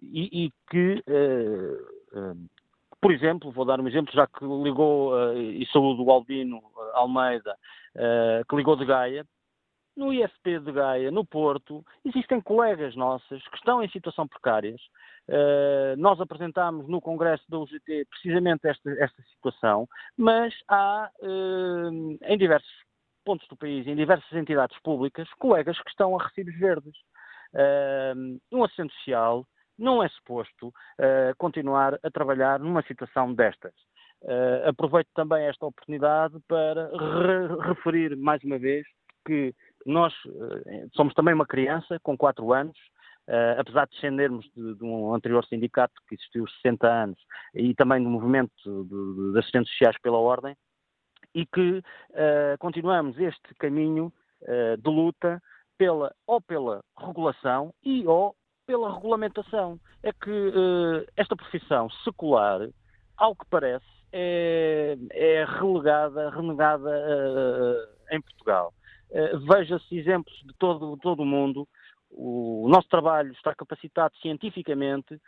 [0.01, 1.03] e, e, que
[3.03, 6.79] por exemplo, vou dar um exemplo, já que ligou, uh, e saúdo o Albino uh,
[6.93, 7.53] Almeida,
[7.95, 9.25] uh, que ligou de Gaia,
[9.95, 14.81] no IFP de Gaia, no Porto, existem colegas nossas que estão em situação precárias.
[15.27, 19.85] Uh, nós apresentámos no Congresso da UGT precisamente esta, esta situação,
[20.17, 22.71] mas há uh, em diversos
[23.25, 26.95] pontos do país, em diversas entidades públicas, colegas que estão a recibos verdes.
[27.53, 29.45] Uh, um assistente social
[29.77, 33.73] não é suposto uh, continuar a trabalhar numa situação destas.
[34.23, 38.87] Uh, aproveito também esta oportunidade para re referir mais uma vez
[39.27, 39.53] que
[39.85, 42.77] nós uh, somos também uma criança com 4 anos,
[43.27, 47.19] uh, apesar de descendermos de, de, um anterior sindicato que existiu 60 anos
[47.53, 50.55] e também do movimento de, de assistentes sociais pela ordem,
[51.35, 51.81] e que
[52.59, 54.13] continuamos este caminho
[54.77, 55.41] de luta
[55.79, 58.35] pela, ou pela regulação e ou
[58.65, 59.79] pela regulamentação.
[60.01, 62.67] É que uh, esta profissão secular,
[63.17, 68.73] ao que parece, é, é relegada, renegada uh, em Portugal.
[69.09, 71.67] Uh, Veja-se exemplos de todo, todo o mundo.
[72.11, 75.19] O, nosso trabalho está capacitado cientificamente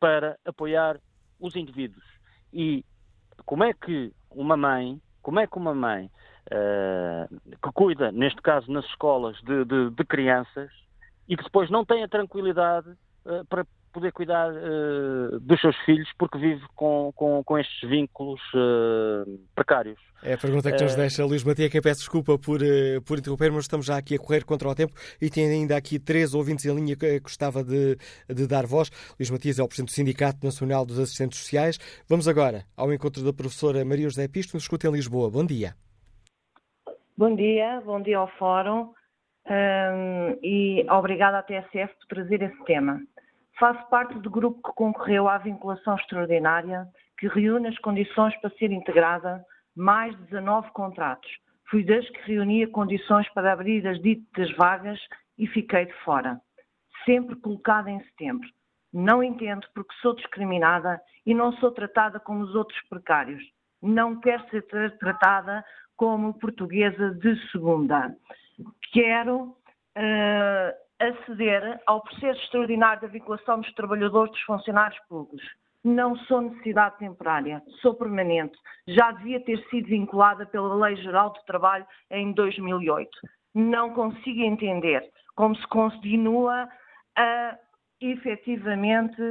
[0.00, 1.00] para apoiar
[1.38, 2.04] os indivíduos.
[2.52, 2.84] E
[3.46, 6.10] como é que uma mãe, como é que uma mãe
[6.50, 10.70] que cuida, neste caso nas escolas, de, de, de crianças,
[11.30, 12.90] e que depois não tem a tranquilidade
[13.24, 18.40] uh, para poder cuidar uh, dos seus filhos porque vive com, com, com estes vínculos
[18.52, 19.98] uh, precários.
[20.24, 22.60] É a pergunta que nos deixa Luís Matia, que peço desculpa por,
[23.06, 24.92] por interromper, mas estamos já aqui a correr contra o tempo
[25.22, 27.96] e tem ainda aqui três ouvintes em linha que gostava de,
[28.28, 28.90] de dar voz.
[29.18, 31.78] Luís Matias é o Presidente do Sindicato Nacional dos Assistentes Sociais.
[32.08, 35.30] Vamos agora ao encontro da professora Maria José Pisto, nos escuta em Lisboa.
[35.30, 35.74] Bom dia.
[37.16, 38.92] Bom dia, bom dia ao Fórum
[39.46, 43.00] um, e obrigada à TSF por trazer esse tema.
[43.58, 46.86] Faço parte do grupo que concorreu à vinculação extraordinária
[47.18, 49.44] que reúne as condições para ser integrada
[49.76, 51.30] mais de 19 contratos.
[51.68, 54.98] Fui das que reunia condições para abrir as ditas vagas
[55.38, 56.40] e fiquei de fora.
[57.04, 58.48] Sempre colocada em setembro.
[58.92, 63.42] Não entendo porque sou discriminada e não sou tratada como os outros precários.
[63.80, 64.64] Não quero ser
[64.98, 65.64] tratada
[65.96, 68.16] como portuguesa de segunda.
[68.92, 69.56] Quero
[69.96, 75.42] uh, aceder ao processo extraordinário da vinculação dos trabalhadores dos funcionários públicos.
[75.82, 78.56] Não sou necessidade temporária, sou permanente.
[78.86, 83.10] Já devia ter sido vinculada pela Lei Geral do Trabalho em 2008.
[83.54, 85.02] Não consigo entender
[85.34, 86.68] como se continua
[87.16, 87.58] a,
[88.00, 89.22] efetivamente,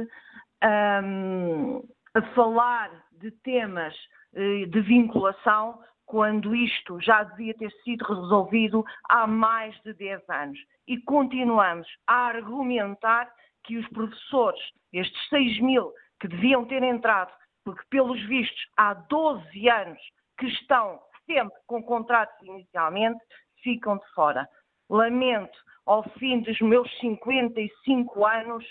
[1.04, 1.84] um,
[2.14, 3.94] a falar de temas
[4.34, 5.78] eh, de vinculação
[6.10, 10.58] quando isto já devia ter sido resolvido há mais de 10 anos.
[10.88, 13.32] E continuamos a argumentar
[13.62, 14.60] que os professores,
[14.92, 17.32] estes 6 mil que deviam ter entrado,
[17.64, 20.00] porque pelos vistos há 12 anos
[20.36, 23.20] que estão sempre com contratos inicialmente,
[23.62, 24.48] ficam de fora.
[24.88, 25.56] Lamento,
[25.86, 28.64] ao fim dos meus 55 anos,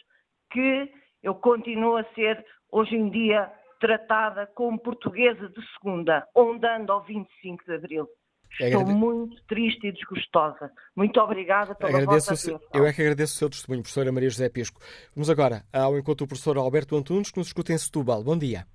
[0.52, 0.92] que
[1.24, 3.50] eu continuo a ser, hoje em dia,
[3.80, 8.08] tratada como portuguesa de segunda, ondando ao 25 de Abril.
[8.52, 9.00] Estou Agrade...
[9.00, 10.72] muito triste e desgostosa.
[10.96, 12.70] Muito obrigada pela agradeço vossa atenção.
[12.74, 14.82] Eu é que agradeço o seu testemunho, professora Maria José Pisco.
[15.16, 18.24] Vamos agora ao encontro do professor Alberto Antunes, que nos escuta em Setúbal.
[18.24, 18.66] Bom dia.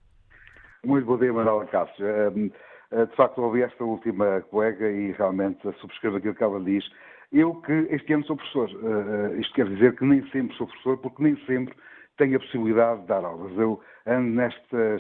[0.85, 2.07] Muito bom dia, Manuela Cássio.
[2.07, 6.85] Eh, de facto, ouvi esta última colega e realmente subscrevo aquilo que ela diz.
[7.33, 8.71] Eu que este ano sou professor.
[8.71, 11.75] Eh, eh, isto quer dizer que nem sempre sou professor, porque nem sempre
[12.17, 13.57] tenho a possibilidade de dar aulas.
[13.57, 14.99] Eu ando nesta,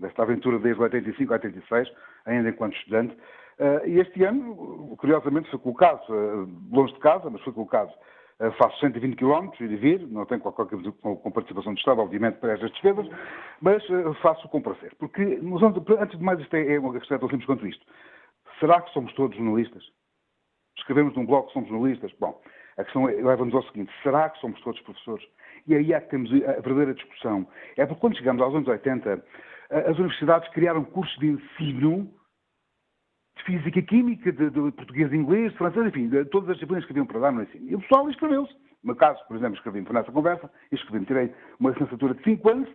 [0.00, 1.92] nesta aventura desde 85 a 86,
[2.26, 3.14] ainda enquanto estudante,
[3.58, 7.92] uh, e este ano, curiosamente, foi colocado, uh, longe de casa, mas foi colocado,
[8.40, 10.66] uh, faço 120 km e de vir, não tenho qualquer
[11.00, 13.06] com, com participação do Estado, obviamente, para estas despesas,
[13.60, 13.82] mas
[14.22, 14.94] faço com prazer.
[14.98, 15.22] Porque,
[16.00, 17.84] antes de mais, isto é, é uma questão tão simples quanto isto.
[18.58, 19.84] Será que somos todos jornalistas?
[20.76, 22.12] Escrevemos num blog que somos jornalistas?
[22.18, 22.40] Bom,
[22.76, 25.24] a questão é, leva-nos ao seguinte: será que somos todos professores?
[25.68, 27.46] E aí é que temos a verdadeira discussão.
[27.76, 29.22] É porque quando chegamos aos anos 80,
[29.70, 32.10] as universidades criaram cursos de ensino
[33.36, 36.92] de física, química, de, de português, inglês, de francês, enfim, de todas as disciplinas que
[36.92, 37.68] haviam para dar no ensino.
[37.68, 38.52] E o pessoal inscreveu-se.
[38.82, 42.68] No meu caso, por exemplo, escrevi-me nessa conversa, escrevi-me, tirei uma licenciatura de 5 anos.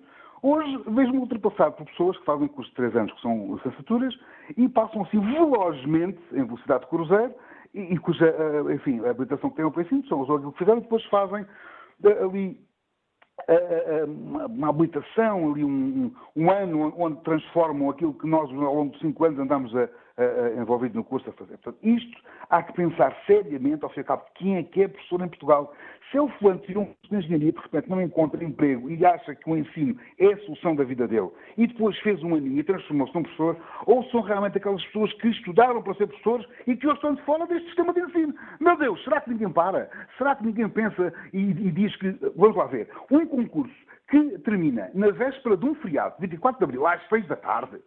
[0.43, 4.13] Hoje vejo-me ultrapassado por pessoas que fazem cursos de 3 anos, que são licenciaturas,
[4.55, 7.33] e passam assim velozmente, em velocidade de cruzeiro,
[7.73, 10.79] e, e cuja, eh, enfim, a habilitação que têm ao princípio são aquilo que fizeram,
[10.79, 11.45] e depois fazem
[12.03, 12.59] eh, ali
[14.49, 19.25] uma habilitação, ali um, um, ano onde transformam aquilo que nós ao longo de cinco
[19.25, 21.57] anos andamos a, uh, envolvido no curso a fazer.
[21.57, 24.87] Portanto, isto há que pensar seriamente, ao fim e ao cabo, quem é que é
[24.87, 25.73] professor em Portugal.
[26.11, 29.33] Se ele fulano tirou um curso de engenharia de repente, não encontra emprego e acha
[29.33, 32.63] que o ensino é a solução da vida dele e depois fez um aninho e
[32.63, 33.57] transformou-se num professor,
[33.87, 37.21] ou são realmente aquelas pessoas que estudaram para ser professores e que hoje estão de
[37.23, 38.35] fora deste sistema de ensino.
[38.59, 39.89] Meu Deus, será que ninguém para?
[40.17, 43.73] Será que ninguém pensa e, e diz que, vamos lá ver, um concurso
[44.07, 47.79] que termina na véspera de um feriado, 24 de abril, às 6 da tarde,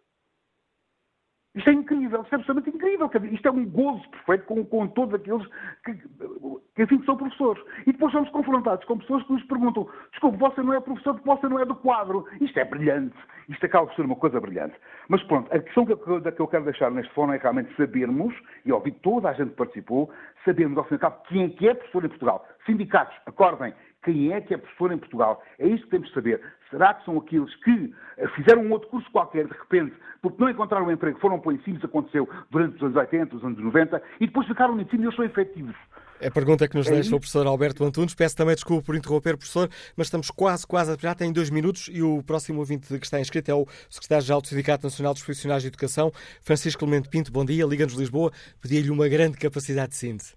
[1.56, 3.10] isto é incrível, isto é absolutamente incrível.
[3.32, 5.46] Isto é um gozo perfeito com, com todos aqueles
[5.84, 7.64] que, que, enfim, são professores.
[7.86, 11.28] E depois somos confrontados com pessoas que nos perguntam: desculpe, você não é professor porque
[11.28, 12.26] você não é do quadro.
[12.42, 13.16] Isto é brilhante.
[13.48, 14.74] Isto acaba por ser uma coisa brilhante.
[15.08, 18.34] Mas pronto, a questão que eu, que eu quero deixar neste fórum é realmente sabermos,
[18.64, 20.10] e ouvi toda a gente participou,
[20.44, 22.46] sabermos ao fim e ao cabo quem é que é professor em Portugal.
[22.66, 23.72] Sindicatos, acordem,
[24.06, 25.42] quem é que é professor em Portugal.
[25.58, 26.40] É isso que temos de saber.
[26.70, 30.48] Será que são aqueles que eh, fizeram um outro curso qualquer, de repente, porque não
[30.48, 33.58] encontraram um emprego, foram para o ensino, isso aconteceu durante os anos 80, os anos
[33.58, 35.74] 90, e depois ficaram no ensino e eles são efetivos.
[36.20, 37.16] É a pergunta que nos é deixa isso?
[37.16, 38.14] o professor Alberto Antunes.
[38.14, 42.00] Peço também desculpa por interromper, professor, mas estamos quase, quase, já tem dois minutos e
[42.00, 45.68] o próximo ouvinte que está inscrito é o secretário-geral do Sindicato Nacional dos Profissionais de
[45.68, 46.12] Educação,
[46.42, 47.32] Francisco Clemente Pinto.
[47.32, 48.30] Bom dia, Liga-nos Lisboa.
[48.62, 50.36] Pedi-lhe uma grande capacidade de síntese.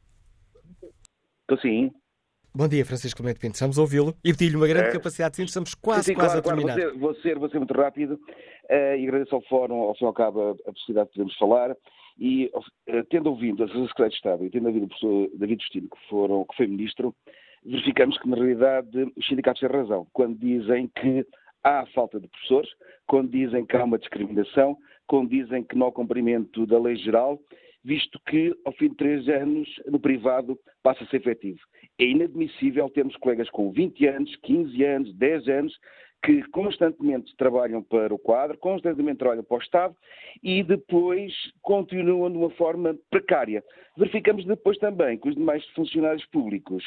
[1.41, 1.91] Estou sim.
[2.53, 3.53] Bom dia, Francisco Clemente Pinto.
[3.53, 4.91] Estamos a ouvi-lo e pedi-lhe uma grande é.
[4.93, 5.51] capacidade de síntese.
[5.51, 6.75] Estamos quase, sim, sim, quase claro, a terminar.
[6.75, 6.99] Claro.
[6.99, 10.57] Vou, ser, vou, ser, muito rápido uh, e agradeço ao Fórum, ao fim ao cabo,
[10.65, 11.75] a, possibilidade de podermos falar.
[12.17, 15.89] E uh, tendo ouvido a Secretaria de Estado e tendo ouvido o professor David Destino,
[15.89, 17.15] que, foram, que foi ministro,
[17.63, 21.25] verificamos que, na realidade, os sindicatos têm razão quando dizem que
[21.63, 22.69] há falta de professores,
[23.05, 24.75] quando dizem que há uma discriminação,
[25.07, 27.39] quando dizem que não há cumprimento da lei geral,
[27.83, 31.59] visto que, ao fim de três anos, no privado passa a ser efetivo.
[31.97, 35.79] É inadmissível termos colegas com 20 anos, 15 anos, 10 anos,
[36.23, 39.95] que constantemente trabalham para o quadro, constantemente trabalham para o Estado
[40.43, 43.63] e depois continuam de uma forma precária.
[43.97, 46.83] Verificamos depois também que os demais funcionários públicos,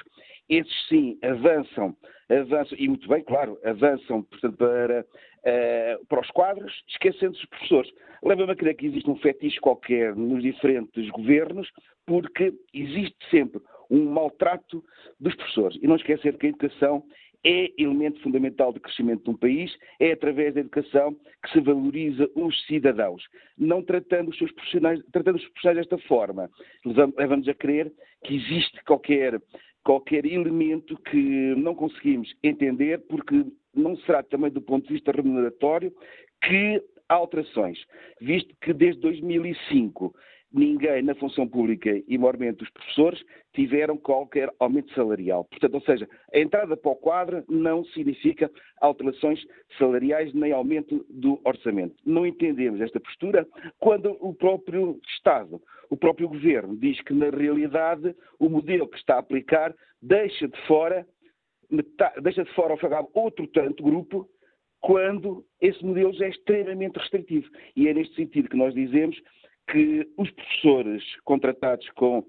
[0.49, 1.97] esses sim avançam,
[2.29, 7.91] avançam, e muito bem, claro, avançam portanto, para, uh, para os quadros, esquecendo os professores.
[8.23, 11.71] Leva-me a crer que existe um fetiche qualquer nos diferentes governos,
[12.07, 13.61] porque existe sempre
[13.91, 14.85] um maltrato
[15.19, 15.79] dos professores.
[15.83, 17.03] E não esquecer que a educação
[17.44, 22.28] é elemento fundamental de crescimento de um país, é através da educação que se valoriza
[22.35, 23.23] os cidadãos,
[23.59, 26.48] não tratando os seus profissionais, tratando os profissionais desta forma.
[26.85, 27.93] Levamos a crer
[28.24, 29.40] que existe qualquer,
[29.85, 33.44] qualquer elemento que não conseguimos entender, porque
[33.74, 35.93] não será também do ponto de vista remuneratório
[36.43, 37.78] que há alterações,
[38.20, 40.14] visto que desde 2005
[40.53, 43.23] ninguém na função pública, e maiormente os professores,
[43.53, 45.45] tiveram qualquer aumento salarial.
[45.45, 48.51] Portanto, ou seja, a entrada para o quadro não significa
[48.81, 49.41] alterações
[49.79, 51.97] salariais nem aumento do orçamento.
[52.05, 53.47] Não entendemos esta postura
[53.79, 55.61] quando o próprio Estado,
[55.91, 60.66] o próprio Governo, diz que, na realidade, o modelo que está a aplicar deixa de
[60.66, 61.07] fora,
[62.23, 64.29] deixa de fora, ao outro tanto grupo
[64.83, 67.49] quando esse modelo já é extremamente restritivo.
[67.77, 69.16] E é neste sentido que nós dizemos
[69.69, 72.25] que os professores contratados com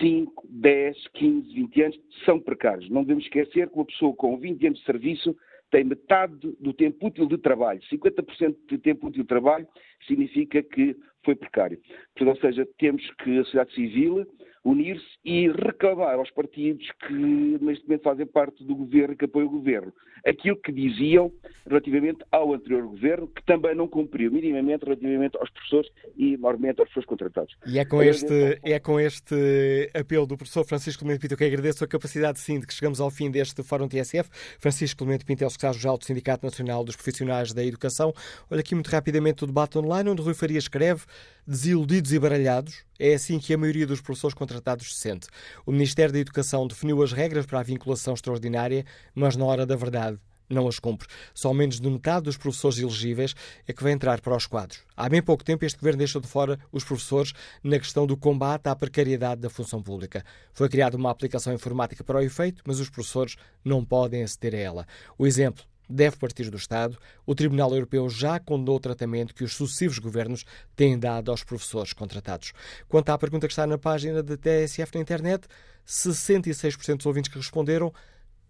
[0.00, 2.90] 5, 10, 15, 20 anos são precários.
[2.90, 5.36] Não devemos esquecer que uma pessoa com 20 anos de serviço
[5.70, 7.80] tem metade do tempo útil de trabalho.
[7.92, 9.66] 50% de tempo útil de trabalho
[10.06, 11.78] significa que foi precário.
[12.14, 14.26] Portanto, ou seja, temos que a sociedade civil
[14.70, 19.48] unir-se e reclamar aos partidos que neste momento fazem parte do governo e que apoiam
[19.48, 19.92] o governo
[20.26, 21.32] aquilo que diziam
[21.66, 26.88] relativamente ao anterior governo, que também não cumpriu minimamente relativamente aos professores e, maiormente, aos
[26.88, 27.56] professores contratados.
[27.66, 31.84] E é com este, é com este apelo do professor Francisco Clemente Pinto que agradeço
[31.84, 34.28] a capacidade, sim, de que chegamos ao fim deste Fórum TSF.
[34.58, 38.12] Francisco Clemente Pinto é o secretário-geral do Sindicato Nacional dos Profissionais da Educação.
[38.50, 41.02] Olha aqui muito rapidamente o debate online, onde Rui Faria escreve
[41.46, 42.84] desiludidos e baralhados.
[42.98, 45.28] É assim que a maioria dos professores contratados se sente.
[45.66, 49.76] O Ministério da Educação definiu as regras para a vinculação extraordinária, mas na hora da
[49.76, 50.18] verdade
[50.48, 51.06] não as cumpre.
[51.34, 53.34] Só menos de metade dos professores elegíveis
[53.66, 54.80] é que vai entrar para os quadros.
[54.96, 57.32] Há bem pouco tempo este governo deixou de fora os professores
[57.62, 60.24] na questão do combate à precariedade da função pública.
[60.52, 64.58] Foi criada uma aplicação informática para o efeito, mas os professores não podem aceder a
[64.58, 64.86] ela.
[65.18, 66.98] O exemplo deve partir do Estado.
[67.24, 70.44] O Tribunal Europeu já condenou o tratamento que os sucessivos governos
[70.76, 72.52] têm dado aos professores contratados.
[72.88, 75.46] Quanto à pergunta que está na página da TSF na internet,
[75.86, 77.92] 66% dos ouvintes que responderam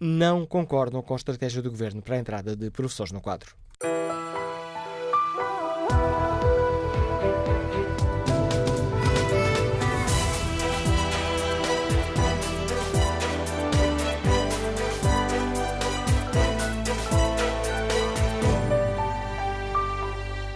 [0.00, 3.54] não concordam com a estratégia do governo para a entrada de professores no quadro.